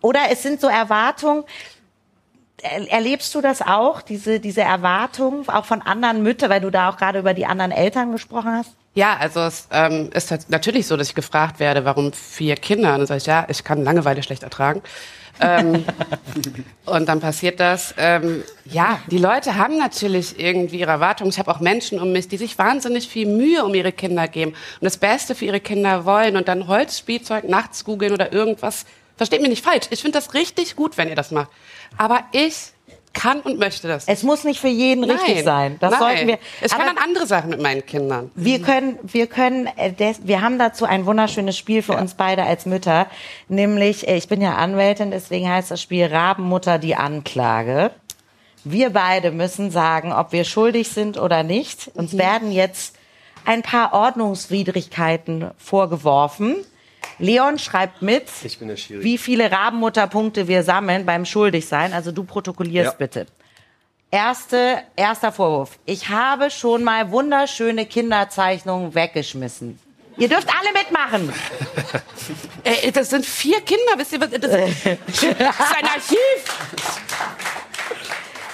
[0.00, 1.75] Oder es sind so Erwartungen, Er-
[2.62, 6.96] Erlebst du das auch, diese, diese Erwartung, auch von anderen Müttern, weil du da auch
[6.96, 8.70] gerade über die anderen Eltern gesprochen hast?
[8.94, 12.94] Ja, also es ähm, ist natürlich so, dass ich gefragt werde, warum vier Kinder.
[12.94, 14.80] Und dann sage ich, ja, ich kann Langeweile schlecht ertragen.
[15.38, 15.84] ähm,
[16.86, 17.94] und dann passiert das.
[17.98, 21.30] Ähm, ja, die Leute haben natürlich irgendwie ihre Erwartungen.
[21.30, 24.52] Ich habe auch Menschen um mich, die sich wahnsinnig viel Mühe um ihre Kinder geben
[24.52, 28.86] und das Beste für ihre Kinder wollen und dann Holzspielzeug nachts googeln oder irgendwas.
[29.18, 29.88] Versteht mich nicht falsch.
[29.90, 31.50] Ich finde das richtig gut, wenn ihr das macht.
[31.98, 32.72] Aber ich
[33.12, 34.04] kann und möchte das.
[34.06, 35.76] Es muss nicht für jeden richtig Nein, sein.
[35.80, 36.00] Das nein.
[36.00, 36.38] sollten wir.
[36.62, 38.30] Ich kann dann andere Sachen mit meinen Kindern.
[38.34, 42.66] wir können, wir können, äh, wir haben dazu ein wunderschönes Spiel für uns beide als
[42.66, 43.06] Mütter.
[43.48, 47.90] Nämlich, äh, ich bin ja Anwältin, deswegen heißt das Spiel Rabenmutter die Anklage.
[48.64, 51.90] Wir beide müssen sagen, ob wir schuldig sind oder nicht.
[51.94, 52.18] Uns Mhm.
[52.18, 52.96] werden jetzt
[53.46, 56.56] ein paar Ordnungswidrigkeiten vorgeworfen.
[57.18, 59.02] Leon schreibt mit, Ich bin der Schiri.
[59.02, 61.92] wie viele Rabenmutterpunkte wir sammeln beim Schuldigsein.
[61.92, 62.96] Also du protokollierst Ja.
[62.98, 63.26] bitte.
[64.10, 65.78] Erste, erster Vorwurf.
[65.84, 69.78] Ich habe schon mal wunderschöne Kinderzeichnungen weggeschmissen.
[70.16, 71.32] Ihr dürft alle mitmachen.
[72.64, 74.30] Ey, das sind vier Kinder, wisst ihr was?
[74.30, 74.50] Das, das
[75.06, 76.18] ist ein Archiv.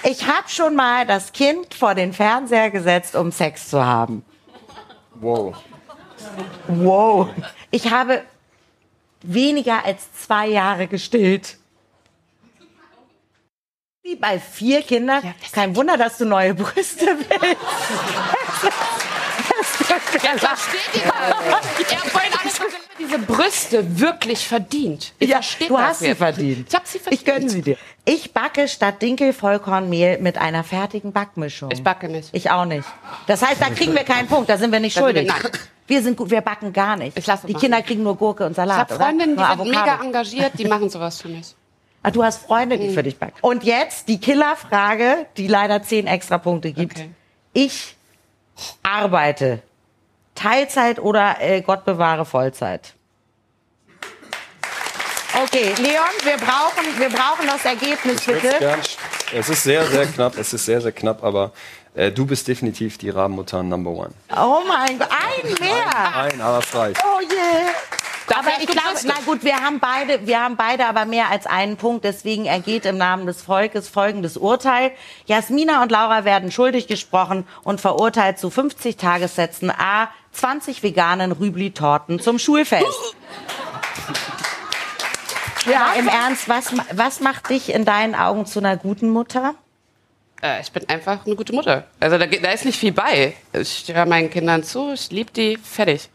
[0.05, 4.25] Ich habe schon mal das Kind vor den Fernseher gesetzt, um Sex zu haben.
[5.15, 5.55] Wow.
[6.67, 7.29] Wow.
[7.71, 8.23] Ich habe
[9.23, 11.59] weniger als zwei Jahre gestillt.
[14.05, 15.23] Wie bei vier Kindern.
[15.53, 17.57] Kein Wunder, dass du neue Brüste willst.
[19.89, 20.69] Ja, versteht ihr das?
[21.91, 25.13] Ihr habt vorhin gesagt, diese Brüste wirklich verdient.
[25.21, 26.69] Ihr Ja, du das hast sie verdient.
[26.69, 27.21] Ich hab sie verdient.
[27.21, 27.77] Ich gönne sie dir.
[28.05, 31.71] Ich backe statt Dinkel-Vollkornmehl mit einer fertigen Backmischung.
[31.71, 32.31] Ich backe nicht.
[32.33, 32.89] Ich auch nicht.
[33.29, 35.29] Das heißt, da kriegen wir keinen Punkt, da sind wir nicht schuldig.
[35.29, 35.41] nein.
[35.87, 37.19] Wir sind gut, wir backen gar nicht.
[37.19, 37.63] Ich lasse die machen.
[37.63, 38.79] Kinder kriegen nur Gurke und Ich Salat.
[38.79, 39.05] habe oder?
[39.05, 41.55] Freundinnen, die sind mega engagiert, die machen sowas für mich.
[42.05, 43.35] Ah, du hast Freunde, die für dich backen.
[43.43, 46.99] Und jetzt die Killerfrage, die leider zehn extra Punkte gibt.
[46.99, 47.11] Okay.
[47.53, 47.97] Ich
[48.83, 49.63] arbeite
[50.35, 52.95] Teilzeit oder äh, Gott bewahre Vollzeit.
[55.45, 58.79] Okay, Leon, wir brauchen, wir brauchen das Ergebnis bitte.
[59.35, 60.37] Es ist sehr, sehr knapp.
[60.37, 61.53] Es ist sehr, sehr knapp, aber
[61.95, 64.11] äh, du bist definitiv die Rabenmutter Number One.
[64.37, 66.11] Oh mein Gott, ein mehr.
[66.15, 67.03] Nein, aber es reicht.
[67.05, 67.73] Oh je.
[68.35, 71.47] Aber hast ich glaube, na gut, wir haben beide, wir haben beide aber mehr als
[71.47, 72.05] einen Punkt.
[72.05, 74.93] Deswegen ergeht im Namen des Volkes folgendes Urteil.
[75.27, 82.21] Jasmina und Laura werden schuldig gesprochen und verurteilt zu 50 Tagessätzen A 20 veganen Rübli-Torten
[82.21, 83.15] zum Schulfest.
[85.67, 89.55] Ja, im Ernst, was, was macht dich in deinen Augen zu einer guten Mutter?
[90.43, 91.85] Äh, ich bin einfach eine gute Mutter.
[92.01, 93.35] Also da, geht- da ist nicht viel bei.
[93.53, 96.09] Ich höre meinen Kindern zu, ich liebe die, fertig.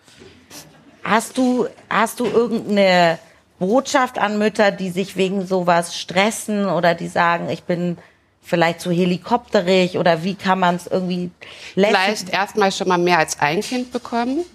[1.03, 3.17] Hast du, hast du irgendeine
[3.59, 7.97] Botschaft an Mütter, die sich wegen sowas stressen oder die sagen, ich bin
[8.41, 11.31] vielleicht zu helikopterig oder wie kann man es irgendwie
[11.73, 14.45] Vielleicht erstmal schon mal mehr als ein Kind bekommen.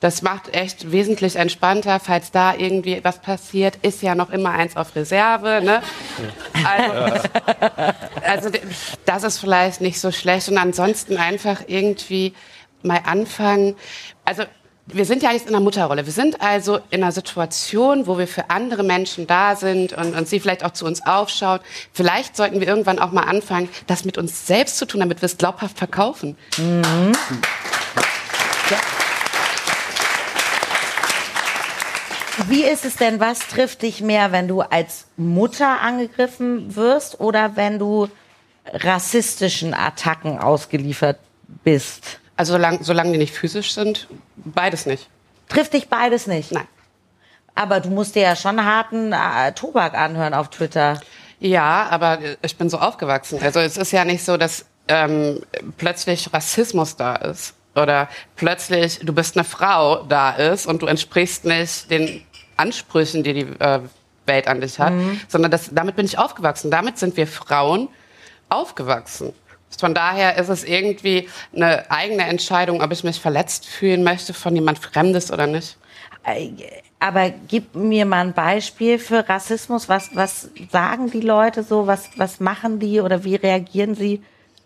[0.00, 4.76] Das macht echt wesentlich entspannter, falls da irgendwie was passiert, ist ja noch immer eins
[4.76, 5.60] auf Reserve.
[5.64, 5.82] Ne?
[6.64, 7.28] Also,
[8.24, 8.50] also
[9.04, 10.48] das ist vielleicht nicht so schlecht.
[10.48, 12.34] Und ansonsten einfach irgendwie
[12.82, 13.76] mal anfangen.
[14.24, 14.44] Also
[14.86, 16.06] wir sind ja jetzt in einer Mutterrolle.
[16.06, 20.28] Wir sind also in einer Situation, wo wir für andere Menschen da sind und, und
[20.28, 21.60] sie vielleicht auch zu uns aufschaut.
[21.92, 25.26] Vielleicht sollten wir irgendwann auch mal anfangen, das mit uns selbst zu tun, damit wir
[25.26, 26.36] es glaubhaft verkaufen.
[32.48, 37.56] Wie ist es denn, was trifft dich mehr, wenn du als Mutter angegriffen wirst oder
[37.56, 38.08] wenn du
[38.72, 41.18] rassistischen Attacken ausgeliefert
[41.64, 42.20] bist?
[42.36, 45.08] Also solange, solange die nicht physisch sind, beides nicht.
[45.48, 46.52] Trifft dich beides nicht?
[46.52, 46.68] Nein.
[47.54, 51.00] Aber du musst dir ja schon harten äh, Tobak anhören auf Twitter.
[51.40, 53.40] Ja, aber ich bin so aufgewachsen.
[53.42, 55.40] Also es ist ja nicht so, dass ähm,
[55.78, 61.44] plötzlich Rassismus da ist oder plötzlich du bist eine Frau da ist und du entsprichst
[61.44, 62.24] nicht den
[62.56, 63.80] Ansprüchen, die die äh,
[64.26, 64.92] Welt an dich hat,
[65.28, 66.70] sondern das, damit bin ich aufgewachsen.
[66.70, 67.88] Damit sind wir Frauen
[68.48, 69.32] aufgewachsen.
[69.78, 74.54] Von daher ist es irgendwie eine eigene Entscheidung, ob ich mich verletzt fühlen möchte von
[74.54, 75.76] jemand Fremdes oder nicht.
[76.98, 79.88] Aber gib mir mal ein Beispiel für Rassismus.
[79.88, 81.86] Was, was sagen die Leute so?
[81.86, 84.22] Was, was machen die oder wie reagieren sie?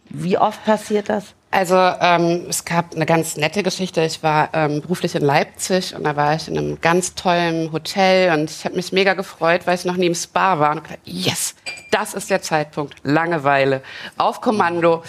[0.09, 1.35] Wie oft passiert das?
[1.52, 4.02] Also ähm, es gab eine ganz nette Geschichte.
[4.02, 8.32] Ich war ähm, beruflich in Leipzig und da war ich in einem ganz tollen Hotel
[8.38, 11.00] und ich habe mich mega gefreut, weil ich noch nie im Spa war und gedacht,
[11.04, 11.56] yes,
[11.90, 13.82] das ist der Zeitpunkt, Langeweile,
[14.16, 15.02] auf Kommando.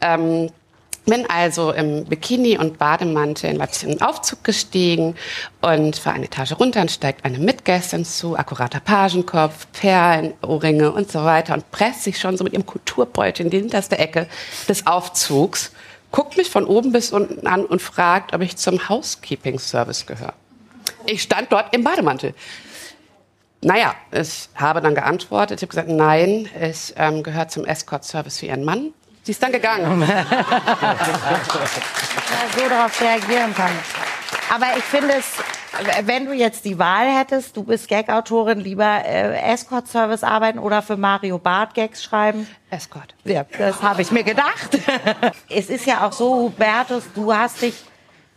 [0.00, 0.50] Ähm,
[1.08, 5.16] bin also im Bikini und Bademantel in Leipzig in den Aufzug gestiegen
[5.62, 11.10] und war eine Etage runter und steigt eine Mitgästin zu, akkurater Pagenkopf, Perlen, Ohrringe und
[11.10, 14.28] so weiter und presst sich schon so mit ihrem Kulturbeutel in die hinterste Ecke
[14.68, 15.72] des Aufzugs,
[16.10, 20.34] guckt mich von oben bis unten an und fragt, ob ich zum Housekeeping-Service gehöre.
[21.06, 22.34] Ich stand dort im Bademantel.
[23.60, 28.46] Naja, ich habe dann geantwortet, ich habe gesagt, nein, ich ähm, gehöre zum Escort-Service für
[28.46, 28.92] Ihren Mann.
[29.24, 30.00] Sie ist dann gegangen.
[32.56, 33.72] so darauf reagieren kann.
[34.54, 35.32] Aber ich finde es,
[36.04, 40.96] wenn du jetzt die Wahl hättest, du bist Gag-Autorin, lieber äh, Escort-Service arbeiten oder für
[40.96, 42.46] Mario Barth Gags schreiben?
[42.70, 43.14] Escort.
[43.24, 44.78] Ja, das habe ich mir gedacht.
[45.48, 47.74] es ist ja auch so, Hubertus, du hast dich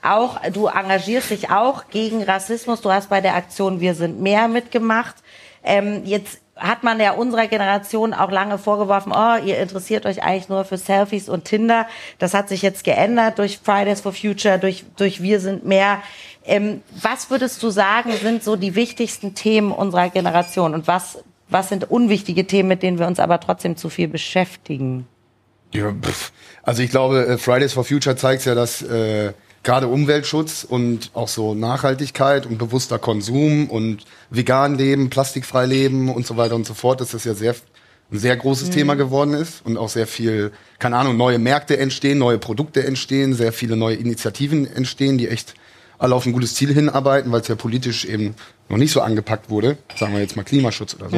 [0.02, 2.82] auch, du engagierst dich auch gegen Rassismus.
[2.82, 5.15] Du hast bei der Aktion Wir sind mehr mitgemacht.
[5.63, 10.48] Ähm, jetzt hat man ja unserer Generation auch lange vorgeworfen, oh, ihr interessiert euch eigentlich
[10.48, 11.88] nur für Selfies und Tinder.
[12.20, 16.02] Das hat sich jetzt geändert durch Fridays for Future, durch, durch Wir sind mehr.
[16.43, 20.73] Ähm, was würdest du sagen, sind so die wichtigsten Themen unserer Generation?
[20.73, 25.08] Und was, was sind unwichtige Themen, mit denen wir uns aber trotzdem zu viel beschäftigen?
[25.73, 25.93] Ja,
[26.63, 31.27] also ich glaube, äh, Fridays for Future zeigt ja, dass äh, gerade Umweltschutz und auch
[31.27, 36.73] so Nachhaltigkeit und bewusster Konsum und vegan leben, plastikfrei leben und so weiter und so
[36.73, 37.56] fort, dass das ja sehr
[38.12, 42.17] ein sehr großes Thema geworden ist und auch sehr viel, keine Ahnung, neue Märkte entstehen,
[42.17, 45.54] neue Produkte entstehen, sehr viele neue Initiativen entstehen, die echt
[46.02, 48.34] alle auf ein gutes Ziel hinarbeiten, weil es ja politisch eben
[48.70, 51.18] noch nicht so angepackt wurde, sagen wir jetzt mal Klimaschutz oder so.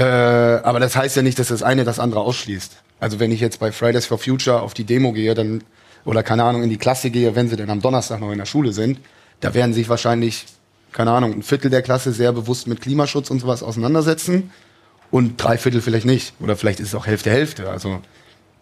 [0.00, 2.72] Äh, aber das heißt ja nicht, dass das eine das andere ausschließt.
[3.00, 5.62] Also wenn ich jetzt bei Fridays for Future auf die Demo gehe, dann
[6.06, 8.46] oder keine Ahnung in die Klasse gehe, wenn sie dann am Donnerstag noch in der
[8.46, 8.98] Schule sind,
[9.40, 10.46] da werden sich wahrscheinlich
[10.92, 14.52] keine Ahnung ein Viertel der Klasse sehr bewusst mit Klimaschutz und sowas auseinandersetzen
[15.10, 16.32] und drei Viertel vielleicht nicht.
[16.40, 17.68] Oder vielleicht ist es auch Hälfte, Hälfte.
[17.68, 18.00] Also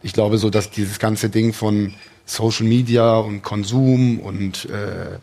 [0.03, 1.95] ich glaube so, dass dieses ganze Ding von
[2.31, 5.19] Social Media und Konsum und äh,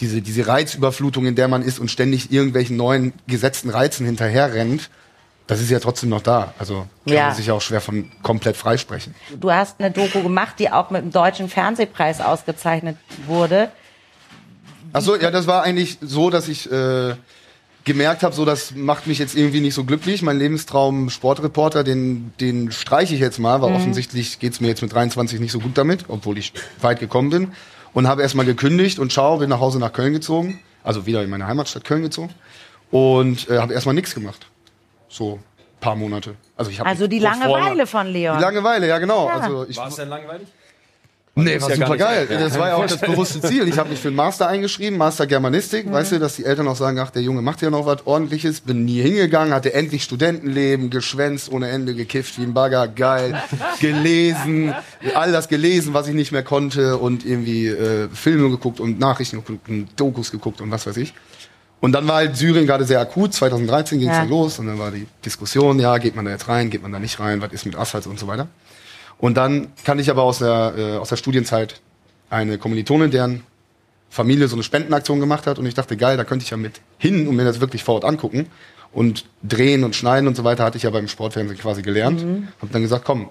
[0.00, 4.88] diese, diese Reizüberflutung, in der man ist und ständig irgendwelchen neuen gesetzten Reizen hinterherrennt,
[5.48, 6.54] das ist ja trotzdem noch da.
[6.58, 7.26] Also kann Ja.
[7.28, 9.14] man sich auch schwer von komplett freisprechen.
[9.38, 13.70] Du hast eine Doku gemacht, die auch mit dem Deutschen Fernsehpreis ausgezeichnet wurde.
[14.92, 17.14] Achso, ja, das war eigentlich so, dass ich äh,
[17.84, 20.22] gemerkt habe, so das macht mich jetzt irgendwie nicht so glücklich.
[20.22, 24.92] Mein Lebenstraum Sportreporter, den, den streiche ich jetzt mal, weil offensichtlich geht's mir jetzt mit
[24.92, 27.52] 23 nicht so gut damit, obwohl ich weit gekommen bin.
[27.94, 31.28] Und habe erstmal gekündigt und schau, bin nach Hause nach Köln gezogen, also wieder in
[31.28, 32.30] meine Heimatstadt Köln gezogen
[32.90, 34.46] und äh, habe erstmal nichts gemacht.
[35.08, 35.40] So
[35.80, 36.36] paar Monate.
[36.56, 38.38] Also ich habe Also die Langeweile von Leon.
[38.38, 39.26] Die Langeweile, ja genau.
[39.26, 39.38] Ja.
[39.40, 40.48] Also ich, War es denn langweilig?
[41.34, 42.28] Nee, ist war ja super geil.
[42.30, 42.40] Ja.
[42.40, 43.66] Das war ja auch das bewusste Ziel.
[43.66, 45.86] Ich habe mich für einen Master eingeschrieben, Master Germanistik.
[45.86, 45.92] Mhm.
[45.92, 48.60] Weißt du, dass die Eltern auch sagen, ach, der Junge macht ja noch was ordentliches.
[48.60, 53.42] Bin nie hingegangen, hatte endlich Studentenleben, geschwänzt ohne Ende, gekifft wie ein Bagger, geil,
[53.80, 54.74] gelesen,
[55.14, 59.36] all das gelesen, was ich nicht mehr konnte und irgendwie äh, Filme geguckt und Nachrichten
[59.36, 61.14] geguckt und Dokus geguckt und was weiß ich.
[61.80, 63.34] Und dann war halt Syrien gerade sehr akut.
[63.34, 64.20] 2013 ging es Ja.
[64.20, 66.92] dann los und dann war die Diskussion, ja, geht man da jetzt rein, geht man
[66.92, 68.46] da nicht rein, was ist mit Assad und so weiter.
[69.22, 71.80] Und dann kannte ich aber aus der, äh, aus der Studienzeit
[72.28, 73.44] eine Kommilitonin, deren
[74.10, 75.60] Familie so eine Spendenaktion gemacht hat.
[75.60, 77.94] Und ich dachte, geil, da könnte ich ja mit hin und mir das wirklich vor
[77.94, 78.50] Ort angucken.
[78.92, 82.26] Und drehen und schneiden und so weiter hatte ich ja beim Sportfernsehen quasi gelernt.
[82.60, 83.28] Hab dann gesagt, komm,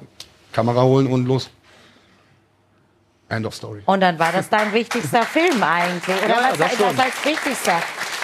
[0.53, 1.49] Kamera holen und los.
[3.27, 3.81] End of story.
[3.85, 6.15] Und dann war das dein wichtigster Film eigentlich.
[6.23, 7.81] Oder Ja, was das das als wichtigster?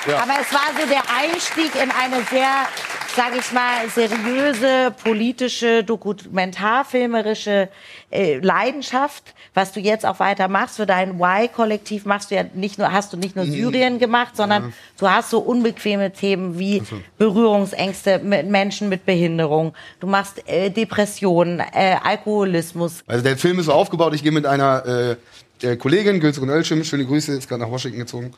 [0.07, 0.23] Ja.
[0.23, 2.65] Aber es war so der Einstieg in eine sehr,
[3.17, 7.67] sag ich mal, seriöse, politische, dokumentarfilmerische
[8.11, 10.75] äh, Leidenschaft, was du jetzt auch weiter machst.
[10.77, 13.51] Für dein Y-Kollektiv machst du ja nicht nur, hast du nicht nur Mhm.
[13.51, 16.83] Syrien gemacht, sondern du hast so unbequeme Themen wie
[17.17, 19.73] Berührungsängste mit Menschen mit Behinderung.
[19.99, 23.03] Du machst äh, Depressionen, äh, Alkoholismus.
[23.07, 25.17] Also der Film ist so aufgebaut, ich gehe mit einer
[25.57, 28.31] äh, der Kollegin, Gülseren Ölschim, schöne Grüße, ist gerade nach Washington gezogen.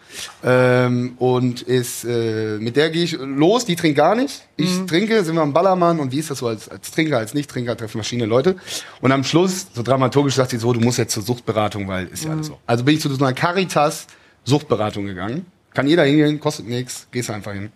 [0.43, 4.47] Ähm, und ist, äh, mit der gehe ich los, die trinkt gar nicht.
[4.58, 7.34] Ich trinke, sind wir am Ballermann und wie ist das so als, als Trinker, als
[7.34, 8.55] Nicht-Trinker treffen verschiedene Leute.
[9.01, 12.25] Und am Schluss, so dramaturgisch, sagt sie so, du musst jetzt zur Suchtberatung, weil ist
[12.25, 12.58] ja alles so.
[12.65, 14.08] Also bin ich zu so einer Caritas
[14.43, 15.45] Suchtberatung gegangen.
[15.73, 17.71] Kann jeder hingehen, kostet nichts, gehst einfach hin.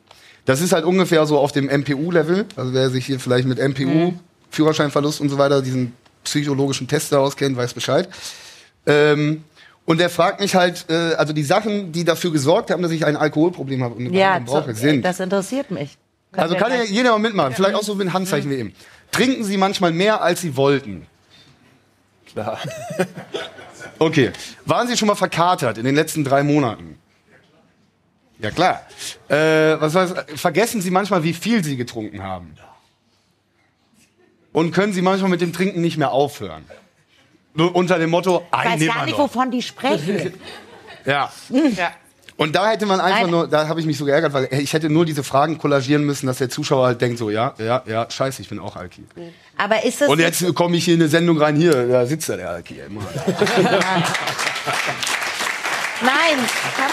[0.45, 2.45] Das ist halt ungefähr so auf dem MPU-Level.
[2.55, 4.13] Also wer sich hier vielleicht mit MPU,
[4.49, 8.09] Führerscheinverlust und so weiter, diesen psychologischen Test da auskennt, weiß Bescheid.
[8.85, 9.43] Ähm,
[9.85, 13.05] und er fragt mich halt, äh, also die Sachen, die dafür gesorgt haben, dass ich
[13.05, 15.03] ein Alkoholproblem habe und eine Ja, Behandlung brauche, so, sind.
[15.03, 15.97] das interessiert mich.
[16.31, 17.53] Also wir kann ja jeder mal mitmachen.
[17.53, 18.73] Vielleicht auch so mit Handzeichen wie eben.
[19.11, 21.05] Trinken Sie manchmal mehr, als Sie wollten?
[22.31, 22.59] Klar.
[23.99, 24.31] Okay.
[24.65, 26.97] Waren Sie schon mal verkatert in den letzten drei Monaten?
[28.39, 28.81] Ja klar.
[29.29, 32.55] Äh, was weiß, vergessen Sie manchmal, wie viel Sie getrunken haben?
[34.51, 36.65] Und können Sie manchmal mit dem Trinken nicht mehr aufhören?
[37.55, 39.25] Nur unter dem Motto, Ich weiß gar nicht, noch.
[39.25, 40.33] wovon die sprechen.
[41.05, 41.29] Ja.
[41.49, 41.91] Ja.
[42.37, 43.29] Und da hätte man einfach Nein.
[43.29, 46.27] nur, da habe ich mich so geärgert, weil ich hätte nur diese Fragen kollagieren müssen,
[46.27, 49.03] dass der Zuschauer halt denkt so, ja, ja, ja, scheiße, ich bin auch Alki.
[49.57, 52.29] Aber ist es Und jetzt komme ich hier in eine Sendung rein, hier, da sitzt
[52.29, 52.79] da der Alki.
[52.87, 53.01] Immer.
[56.03, 56.37] Nein,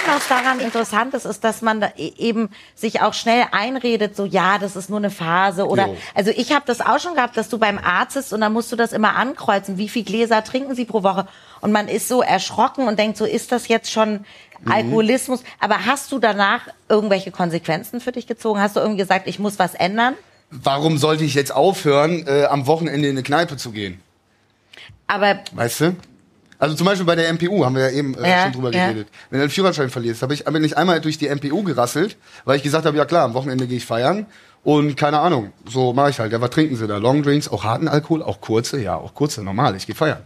[0.06, 4.24] was daran interessant ist, ist, dass man da e- eben sich auch schnell einredet, so
[4.24, 5.96] ja, das ist nur eine Phase oder Jo.
[6.14, 8.70] also ich habe das auch schon gehabt, dass du beim Arzt bist und dann musst
[8.70, 11.26] du das immer ankreuzen, wie viel Gläser trinken sie pro Woche
[11.60, 14.24] und man ist so erschrocken und denkt so, ist das jetzt schon
[14.62, 14.72] Mhm.
[14.72, 15.42] Alkoholismus?
[15.58, 18.60] Aber hast du danach irgendwelche Konsequenzen für dich gezogen?
[18.60, 20.14] Hast du irgendwie gesagt, ich muss was ändern?
[20.50, 24.02] Warum sollte ich jetzt aufhören, äh, am Wochenende in eine Kneipe zu gehen?
[25.06, 25.96] Aber Weißt du?
[26.60, 28.88] Also zum Beispiel bei der MPU haben wir ja eben äh, Ja, schon drüber ja.
[28.88, 29.08] geredet.
[29.30, 32.58] Wenn du den Führerschein verlierst, habe ich, bin ich einmal durch die MPU gerasselt, weil
[32.58, 34.26] ich gesagt habe, ja klar, am Wochenende gehe ich feiern
[34.62, 36.32] und keine Ahnung, so mache ich halt.
[36.32, 36.98] Ja, was trinken sie da?
[36.98, 40.20] Longdrinks, auch harten Alkohol, auch kurze, ja, auch kurze, normal, ich gehe feiern.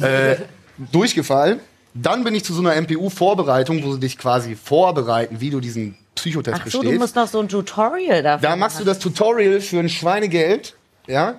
[0.00, 0.36] äh,
[0.92, 1.60] durchgefallen.
[1.94, 5.96] Dann bin ich zu so einer MPU-Vorbereitung, wo sie dich quasi vorbereiten, wie du diesen
[6.14, 6.94] Psychotest ach so, bestehst.
[6.96, 10.74] du musst noch so ein Tutorial dafür Da machst du das Tutorial für ein Schweinegeld,
[11.06, 11.34] ja.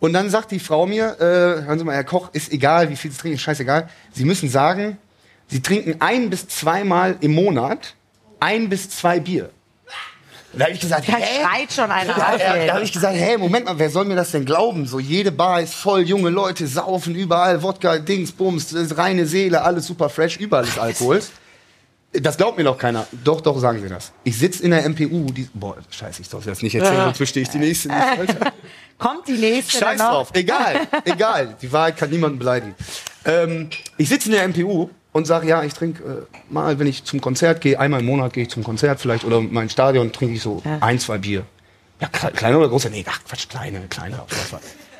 [0.00, 2.96] Und dann sagt die Frau mir, äh, hören Sie mal, Herr Koch, ist egal, wie
[2.96, 3.88] viel Sie trinken, ist scheißegal.
[4.12, 4.98] Sie müssen sagen,
[5.48, 7.94] Sie trinken ein bis zweimal im Monat
[8.40, 9.50] ein bis zwei Bier.
[10.52, 11.24] Da habe ich gesagt, Da hä?
[11.42, 14.14] schreit schon einer Da, da, da habe ich gesagt, hey, Moment mal, wer soll mir
[14.14, 14.86] das denn glauben?
[14.86, 19.62] So, jede Bar ist voll, junge Leute saufen überall, Wodka, Dings, Bums, ist reine Seele,
[19.62, 21.20] alles super fresh, überall ist Alkohol.
[22.12, 23.04] Das glaubt mir doch keiner.
[23.24, 24.12] Doch, doch, sagen Sie das.
[24.22, 27.42] Ich sitze in der MPU, die, boah, scheiße, ich darf das nicht erzählen, sonst verstehe
[27.42, 28.00] ich die nächste nicht.
[28.98, 31.56] Kommt die nächste Scheiß drauf, egal, egal.
[31.60, 32.74] Die Wahrheit kann niemanden beleidigen.
[33.24, 37.04] Ähm, ich sitze in der MPU und sage, ja, ich trinke äh, mal, wenn ich
[37.04, 40.12] zum Konzert gehe, einmal im Monat gehe ich zum Konzert vielleicht oder in mein Stadion
[40.12, 41.44] trinke ich so ein, zwei Bier.
[42.00, 42.90] Ja, kle- kleine oder große?
[42.90, 44.20] Nee, ach Quatsch, kleine, kleine.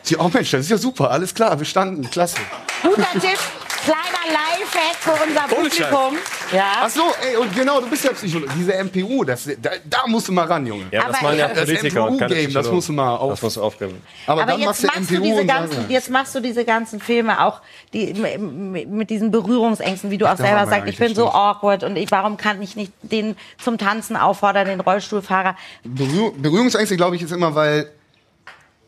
[0.02, 2.36] Sie, oh Mensch, das ist ja super, alles klar, bestanden, klasse.
[2.82, 3.38] Guter Tipp,
[3.84, 4.43] kleiner
[4.74, 5.40] Lifehack für unser.
[5.54, 6.18] Publikum.
[6.52, 6.64] Ja.
[6.82, 8.52] Ach so, ey, und genau, du bist ja Psychologe.
[8.56, 10.84] Diese MPU, das, da, da musst du mal ran, Junge.
[10.90, 13.30] Ja, das machen ja das Politiker und keine MPU-Game, das musst du mal auf.
[13.30, 14.02] Das musst du aufgeben.
[14.26, 17.00] Aber, Aber dann jetzt machst du machst, du diese ganzen, jetzt machst du diese ganzen
[17.00, 17.60] Filme auch
[17.92, 21.96] die, mit diesen Berührungsängsten, wie du auch da selber sagst, ich bin so awkward und
[21.96, 25.56] ich, warum kann ich nicht den zum Tanzen auffordern, den Rollstuhlfahrer?
[25.84, 27.90] Berühr Berührungsängste, glaube ich, ist immer, weil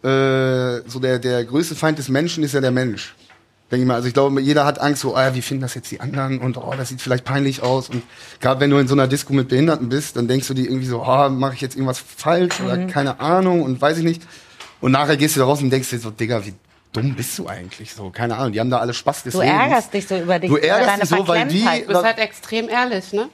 [0.03, 3.15] äh, so der, der größte Feind des Menschen ist ja der Mensch.
[3.71, 3.95] Denke ich mal.
[3.95, 6.57] Also ich glaube, jeder hat Angst, so, ah, wie finden das jetzt die anderen und
[6.57, 7.89] oh, das sieht vielleicht peinlich aus.
[7.89, 8.03] Und
[8.41, 10.87] gerade wenn du in so einer Disco mit Behinderten bist, dann denkst du dir irgendwie
[10.87, 14.23] so, oh, mache ich jetzt irgendwas falsch oder keine Ahnung und weiß ich nicht.
[14.81, 16.55] Und nachher gehst du da raus und denkst dir so, Digga, wie
[16.93, 17.93] dumm bist du eigentlich?
[17.93, 19.59] So, keine Ahnung, die haben da alle Spaß des Du Lebens.
[19.61, 21.65] ärgerst dich so über dich, Du über ärgerst deine dich so, weil die-.
[21.65, 23.29] Du bist halt extrem ehrlich, ne?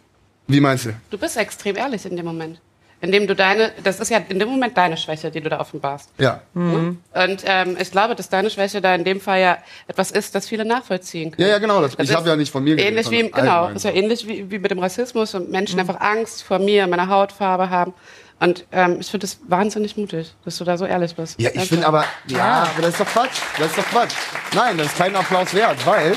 [0.47, 0.91] Wie meinst du?
[1.11, 2.59] Du bist extrem ehrlich in dem Moment.
[3.03, 6.09] Indem du deine, das ist ja in dem Moment deine Schwäche, die du da offenbarst.
[6.19, 6.41] Ja.
[6.55, 6.97] Ne?
[7.13, 10.49] Und ähm, ich glaube, dass deine Schwäche da in dem Fall ja etwas ist, das
[10.49, 11.47] viele nachvollziehen können.
[11.47, 11.83] Ja, ja, genau.
[11.83, 14.27] Das, ich ist habe ja nicht von mir geredet, Ähnlich wie, genau, ist ja ähnlich
[14.27, 15.51] wie, wie mit dem Rassismus und Mhm.
[15.51, 17.93] Menschen einfach Angst vor mir, meiner Hautfarbe haben.
[18.41, 21.41] Und ähm, ich finde das wahnsinnig mutig, dass du da so ehrlich bist.
[21.41, 23.41] Ja, ich finde aber, ja, aber das ist doch Quatsch.
[23.59, 24.15] Das ist doch Quatsch.
[24.55, 26.17] Nein, das ist kein Applaus wert, weil,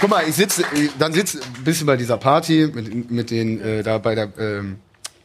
[0.00, 0.64] guck mal, ich sitze,
[0.98, 4.78] dann sitze ein bisschen bei dieser Party mit, mit den, äh, da bei der, ähm,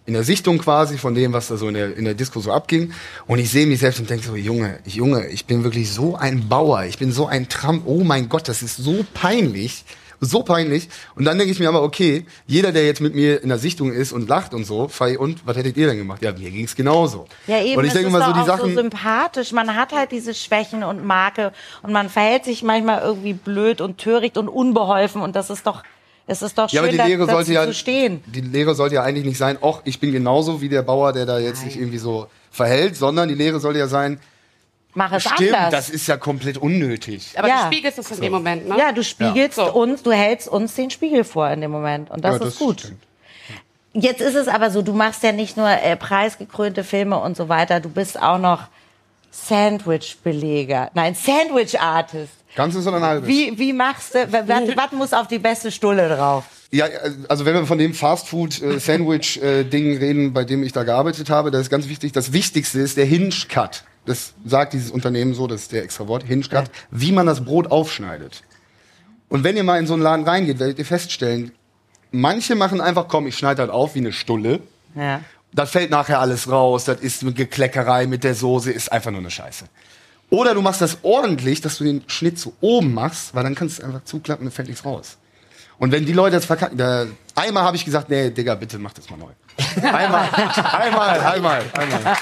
[0.06, 2.52] in der Sichtung quasi von dem, was da so in der, in der Disco so
[2.52, 2.94] abging.
[3.26, 6.16] Und ich sehe mich selbst und denke so, Junge, ich, Junge, ich bin wirklich so
[6.16, 9.86] ein Bauer, ich bin so ein Tramp, oh mein Gott, das ist so peinlich.
[10.26, 10.88] So peinlich.
[11.16, 13.92] Und dann denke ich mir aber, okay, jeder, der jetzt mit mir in der Sichtung
[13.92, 16.22] ist und lacht und so, Fei, und was hättet ihr denn gemacht?
[16.22, 17.28] Ja, mir ging's genauso.
[17.46, 18.70] Ja, eben, und ich denke ist mal so die Sachen.
[18.70, 19.52] so sympathisch.
[19.52, 23.98] Man hat halt diese Schwächen und Marke und man verhält sich manchmal irgendwie blöd und
[23.98, 25.84] töricht und unbeholfen und das ist doch,
[26.27, 28.23] es ist doch schön, Ja, aber die da, Lehre sollte ja, zu stehen.
[28.27, 31.25] die Lehre sollte ja eigentlich nicht sein, ach, ich bin genauso wie der Bauer, der
[31.25, 34.19] da jetzt sich irgendwie so verhält, sondern die Lehre sollte ja sein,
[34.95, 35.71] Mach es stimmt, anders.
[35.71, 37.33] das ist ja komplett unnötig.
[37.36, 37.62] Aber Ja.
[37.67, 38.77] du spiegelst es in dem Moment, ne?
[38.77, 39.65] ja, du spiegelst Ja.
[39.67, 39.73] So.
[39.73, 42.79] uns, du hältst uns den Spiegel vor in dem Moment und das Ja, ist gut.
[42.81, 43.01] stimmt.
[43.95, 47.49] Jetzt ist es aber so, du machst ja nicht nur äh, preisgekrönte Filme und so
[47.49, 48.67] weiter, du bist auch noch
[49.31, 50.91] Sandwich-Beleger.
[50.93, 52.33] Nein, Sandwich-Artist.
[52.56, 53.28] Ganzes oder ein halbes?
[53.28, 56.46] Wie, wie machst du, was, muss auf die beste Stulle drauf?
[56.72, 56.88] Ja,
[57.30, 61.70] also wenn wir von dem Fastfood-Sandwich-Ding reden, bei dem ich da gearbeitet habe, das ist
[61.70, 62.13] ganz wichtig.
[62.13, 63.84] Das Wichtigste ist der Hinge-Cut.
[64.06, 67.72] Das sagt dieses Unternehmen so, das ist der extra Wort, Hinge-Cut, wie man das Brot
[67.72, 68.44] aufschneidet.
[69.30, 71.52] Und wenn ihr mal in so einen Laden reingeht, werdet ihr feststellen,
[72.12, 74.62] manche machen einfach, komm, ich schneide halt auf wie eine Stulle.
[74.96, 75.22] Ja.
[75.54, 79.20] Das fällt nachher alles raus, das ist eine Gekleckerei mit der Soße, ist einfach nur
[79.20, 79.66] eine Scheiße.
[80.29, 83.77] Oder du machst das ordentlich, dass du den Schnitt so oben machst, weil dann kannst
[83.77, 85.17] du es einfach zuklappen und fällt nichts raus.
[85.77, 87.05] Und wenn die Leute das verkacken, da,
[87.36, 89.31] einmal habe ich gesagt, nee, Digga, bitte mach das mal neu.
[89.81, 92.17] Einmal, einmal, einmal, einmal.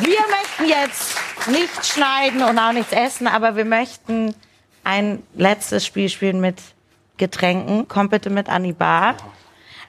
[0.00, 1.16] Wir möchten jetzt
[1.48, 4.34] nicht schneiden und auch nichts essen, aber wir möchten
[4.82, 6.56] ein letztes Spiel spielen mit
[7.18, 7.86] Getränken.
[7.88, 9.16] Komm bitte mit an die Bar.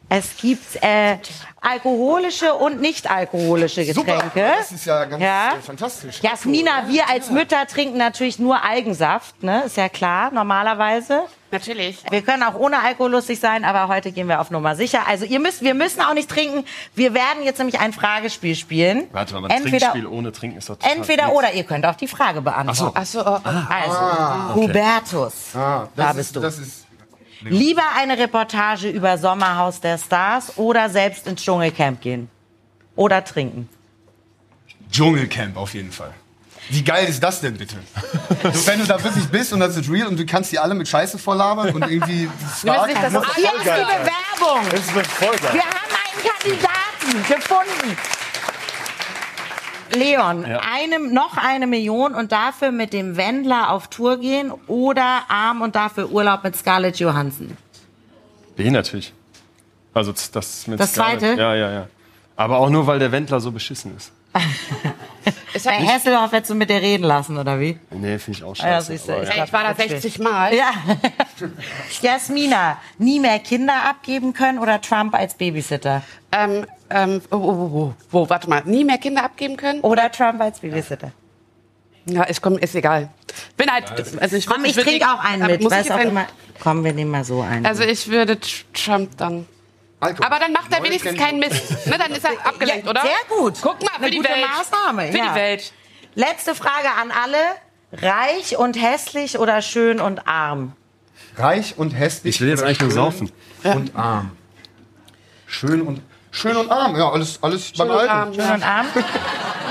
[0.10, 1.18] Es gibt äh,
[1.60, 4.22] alkoholische und nicht alkoholische Getränke.
[4.24, 5.50] Super, das ist ja ganz Ja.
[5.58, 6.22] äh, fantastisch.
[6.22, 9.64] Jasmina, wir als Mütter trinken natürlich nur Eigensaft, ne?
[9.66, 11.24] Ist ja klar, normalerweise.
[11.52, 11.98] Natürlich.
[12.10, 15.08] Wir können auch ohne Alkohol lustig sein, aber heute gehen wir auf Nummer sicher.
[15.08, 16.66] Also ihr müsst, wir müssen auch nicht trinken.
[16.96, 19.08] Wir werden jetzt nämlich ein Fragespiel spielen.
[19.12, 21.38] Warte mal, ein entweder, Trinkspiel ohne Trinken ist doch total entweder nix.
[21.38, 22.94] oder ihr könnt auch die Frage beantworten.
[22.98, 23.50] Ach so, oh, oh.
[23.70, 26.40] Also, Hubertus, Ah, das da ist, bist du.
[26.42, 26.87] Das ist,
[27.42, 32.30] Lieber eine Reportage über Sommerhaus der Stars oder selbst ins Dschungelcamp gehen.
[32.96, 33.70] Oder trinken.
[34.92, 36.14] Dschungelcamp auf jeden Fall.
[36.70, 37.76] Wie geil ist das denn bitte?
[38.54, 40.74] so, wenn du da wirklich bist und das ist real und du kannst die alle
[40.74, 42.30] mit Scheiße volllabern und irgendwie
[42.62, 42.94] fragen.
[42.94, 43.64] Das das ist ist die.
[43.64, 44.70] Bewerbung.
[44.72, 45.54] Das wird voll geil.
[45.54, 46.58] Wir haben einen
[47.14, 47.98] Kandidaten gefunden.
[49.98, 55.62] Leon, einem, noch eine Million und dafür mit dem Wendler auf Tour gehen oder arm
[55.62, 57.58] und dafür Urlaub mit Scarlett Johansson.
[58.56, 59.14] B natürlich.
[59.94, 61.20] Also das mit Das Scarlett.
[61.20, 61.42] zweite?
[61.42, 61.88] Ja, ja, ja.
[62.36, 64.12] Aber auch nur, weil der Wendler so beschissen ist.
[65.64, 67.78] Bei Hesselhoff hättest du mit dir reden lassen, oder wie?
[67.92, 68.98] Nee, finde ich auch Ja, scheiße.
[69.06, 69.44] du, aber ich ja.
[69.46, 70.54] Ich war da 60 Mal.
[70.56, 70.72] Ja.
[72.02, 76.04] Jasmina, nie mehr Kinder abgeben können oder Trump als Babysitter?
[76.32, 78.62] Ähm, ähm, oh, oh, oh, oh, oh, warte mal.
[78.66, 79.82] Nie mehr Kinder abgeben können?
[79.82, 81.12] Oder Trump als Babysitter?
[82.06, 83.10] Ja, ich komm, ist egal.
[83.58, 83.86] Bin halt,
[84.22, 85.62] also ich, Komm, ich würd trinke auch einen aber mit.
[85.64, 86.26] muss ich Weiß auch immer.
[86.62, 87.66] Komm, wir nehmen mal so einen.
[87.66, 89.46] Also ich würde Tr- Trump dann.
[90.00, 90.26] Alkohol.
[90.28, 91.88] Aber dann macht er wenigstens keinen Mist.
[91.88, 93.02] Ne, dann ist er abgelenkt, Ja, oder?
[93.02, 93.56] sehr gut.
[93.62, 94.46] Guck mal, für Eine die gute Welt.
[94.58, 95.30] Maßnahme, Für ja.
[95.30, 95.74] die Welt.
[96.16, 97.38] Letzte Frage an alle.
[97.94, 100.74] Reich und hässlich oder schön und arm?
[101.38, 102.36] Reich und hässlich.
[102.36, 103.32] Ich will jetzt eigentlich nur schön saufen.
[103.64, 104.32] Und arm.
[105.46, 106.02] Schön und.
[106.32, 108.12] Schön und arm, ja, alles, alles beim Schön und Alten.
[108.12, 108.88] arm, Schön und arm.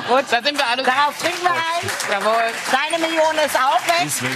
[0.09, 0.83] Gut, da sind wir alle.
[0.83, 1.91] Darauf trinken wir ein.
[2.11, 2.43] Jawohl.
[2.72, 4.07] Deine Million ist auch weg.
[4.07, 4.31] Ist weg.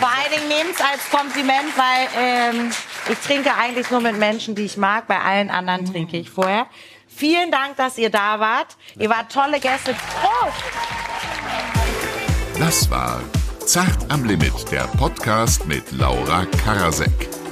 [0.00, 2.70] Vor allen Dingen nehmt es als Kompliment, weil ähm,
[3.08, 5.06] ich trinke eigentlich nur mit Menschen, die ich mag.
[5.06, 6.66] Bei allen anderen trinke ich vorher.
[7.08, 8.76] Vielen Dank, dass ihr da wart.
[8.98, 9.94] Ihr wart tolle Gäste.
[9.94, 10.62] Prost!
[12.58, 13.22] Das war
[13.64, 17.45] Zart am Limit, der Podcast mit Laura Karasek.